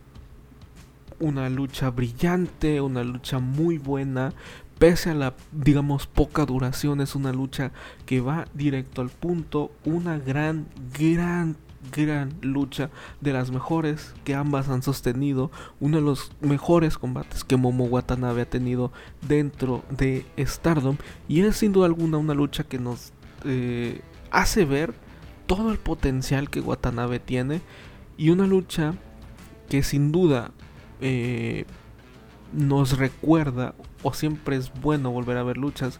una 1.19 1.49
lucha 1.49 1.89
brillante, 1.89 2.81
una 2.81 3.03
lucha 3.03 3.39
muy 3.39 3.77
buena, 3.77 4.33
pese 4.77 5.11
a 5.11 5.13
la, 5.13 5.33
digamos, 5.51 6.07
poca 6.07 6.45
duración, 6.45 7.01
es 7.01 7.15
una 7.15 7.31
lucha 7.31 7.71
que 8.05 8.19
va 8.19 8.47
directo 8.53 9.01
al 9.01 9.09
punto, 9.09 9.71
una 9.85 10.17
gran, 10.17 10.67
gran, 10.97 11.55
gran 11.95 12.33
lucha, 12.41 12.89
de 13.21 13.31
las 13.33 13.51
mejores 13.51 14.13
que 14.23 14.35
ambas 14.35 14.69
han 14.69 14.83
sostenido, 14.83 15.51
uno 15.79 15.97
de 15.97 16.03
los 16.03 16.31
mejores 16.41 16.97
combates 16.97 17.43
que 17.43 17.57
Momo 17.57 17.85
Watanabe 17.85 18.41
ha 18.41 18.49
tenido 18.49 18.91
dentro 19.27 19.83
de 19.89 20.25
Stardom, 20.39 20.97
y 21.27 21.41
es 21.41 21.57
sin 21.57 21.71
duda 21.71 21.85
alguna 21.85 22.17
una 22.17 22.33
lucha 22.33 22.63
que 22.63 22.79
nos 22.79 23.13
eh, 23.45 24.01
hace 24.31 24.65
ver 24.65 24.93
todo 25.45 25.71
el 25.71 25.77
potencial 25.77 26.49
que 26.49 26.59
Watanabe 26.59 27.19
tiene, 27.19 27.61
y 28.17 28.29
una 28.31 28.47
lucha 28.47 28.95
que 29.69 29.83
sin 29.83 30.11
duda 30.11 30.51
eh, 31.01 31.65
nos 32.51 32.97
recuerda, 32.97 33.73
o 34.03 34.13
siempre 34.13 34.55
es 34.55 34.71
bueno 34.81 35.11
volver 35.11 35.37
a 35.37 35.43
ver 35.43 35.57
luchas 35.57 35.99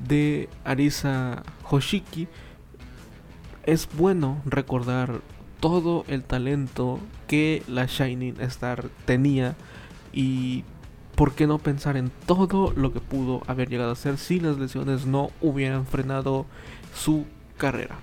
de 0.00 0.48
Arisa 0.64 1.42
Hoshiki. 1.68 2.28
Es 3.64 3.88
bueno 3.96 4.40
recordar 4.46 5.20
todo 5.60 6.04
el 6.08 6.22
talento 6.22 7.00
que 7.26 7.62
la 7.66 7.86
Shining 7.86 8.40
Star 8.40 8.88
tenía 9.04 9.56
y 10.12 10.64
¿por 11.16 11.32
qué 11.34 11.46
no 11.46 11.58
pensar 11.58 11.96
en 11.96 12.10
todo 12.26 12.72
lo 12.76 12.92
que 12.92 13.00
pudo 13.00 13.42
haber 13.46 13.68
llegado 13.68 13.90
a 13.90 13.96
ser 13.96 14.18
si 14.18 14.40
las 14.40 14.56
lesiones 14.56 15.04
no 15.04 15.30
hubieran 15.40 15.84
frenado 15.84 16.46
su 16.94 17.26
carrera? 17.56 17.96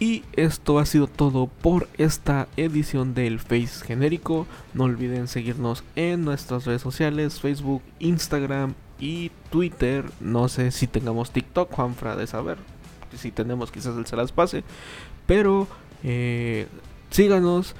Y 0.00 0.22
esto 0.34 0.78
ha 0.78 0.86
sido 0.86 1.08
todo 1.08 1.48
por 1.48 1.88
esta 1.98 2.46
edición 2.56 3.14
del 3.14 3.40
Face 3.40 3.84
genérico. 3.84 4.46
No 4.72 4.84
olviden 4.84 5.26
seguirnos 5.26 5.82
en 5.96 6.24
nuestras 6.24 6.66
redes 6.66 6.82
sociales, 6.82 7.40
Facebook, 7.40 7.82
Instagram 7.98 8.74
y 9.00 9.32
Twitter. 9.50 10.04
No 10.20 10.48
sé 10.48 10.70
si 10.70 10.86
tengamos 10.86 11.32
TikTok, 11.32 11.72
Juanfra 11.72 12.14
de 12.14 12.28
saber. 12.28 12.58
Si 13.16 13.32
tenemos 13.32 13.72
quizás 13.72 13.96
él 13.96 14.06
se 14.06 14.14
las 14.14 14.30
pase. 14.30 14.62
Pero 15.26 15.66
eh, 16.04 16.68
síganos 17.10 17.74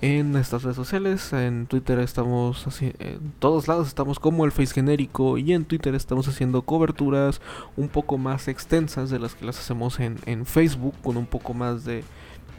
en 0.00 0.32
nuestras 0.32 0.62
redes 0.62 0.76
sociales. 0.76 1.32
En 1.32 1.66
Twitter 1.66 1.98
estamos 1.98 2.66
así, 2.66 2.92
en 2.98 3.32
todos 3.38 3.68
lados 3.68 3.88
estamos 3.88 4.18
como 4.18 4.44
el 4.44 4.52
Face 4.52 4.74
genérico 4.74 5.38
y 5.38 5.52
en 5.52 5.64
Twitter 5.64 5.94
estamos 5.94 6.28
haciendo 6.28 6.62
coberturas 6.62 7.40
un 7.76 7.88
poco 7.88 8.18
más 8.18 8.48
extensas 8.48 9.10
de 9.10 9.18
las 9.18 9.34
que 9.34 9.44
las 9.44 9.58
hacemos 9.58 10.00
en, 10.00 10.18
en 10.26 10.46
Facebook 10.46 10.94
con 11.02 11.16
un 11.16 11.26
poco 11.26 11.54
más 11.54 11.84
de 11.84 12.04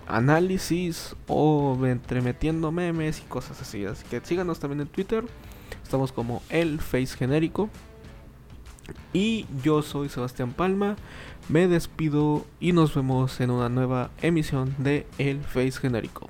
análisis 0.08 1.16
o 1.28 1.78
entremetiendo 1.86 2.72
memes 2.72 3.20
y 3.20 3.24
cosas 3.24 3.62
así. 3.62 3.86
Así 3.86 4.04
que 4.10 4.22
síganos 4.24 4.60
también 4.60 4.82
en 4.82 4.88
Twitter. 4.88 5.24
Estamos 5.84 6.12
como 6.12 6.42
el 6.50 6.80
Face 6.80 7.18
genérico. 7.18 7.70
Y 9.14 9.46
yo 9.64 9.82
soy 9.82 10.10
Sebastián 10.10 10.52
Palma. 10.52 10.98
Me 11.50 11.68
despido 11.68 12.46
y 12.60 12.74
nos 12.74 12.94
vemos 12.96 13.40
en 13.40 13.52
una 13.52 13.70
nueva 13.70 14.12
emisión 14.22 14.76
de 14.78 15.08
El 15.18 15.42
Face 15.42 15.74
genérico. 15.74 16.30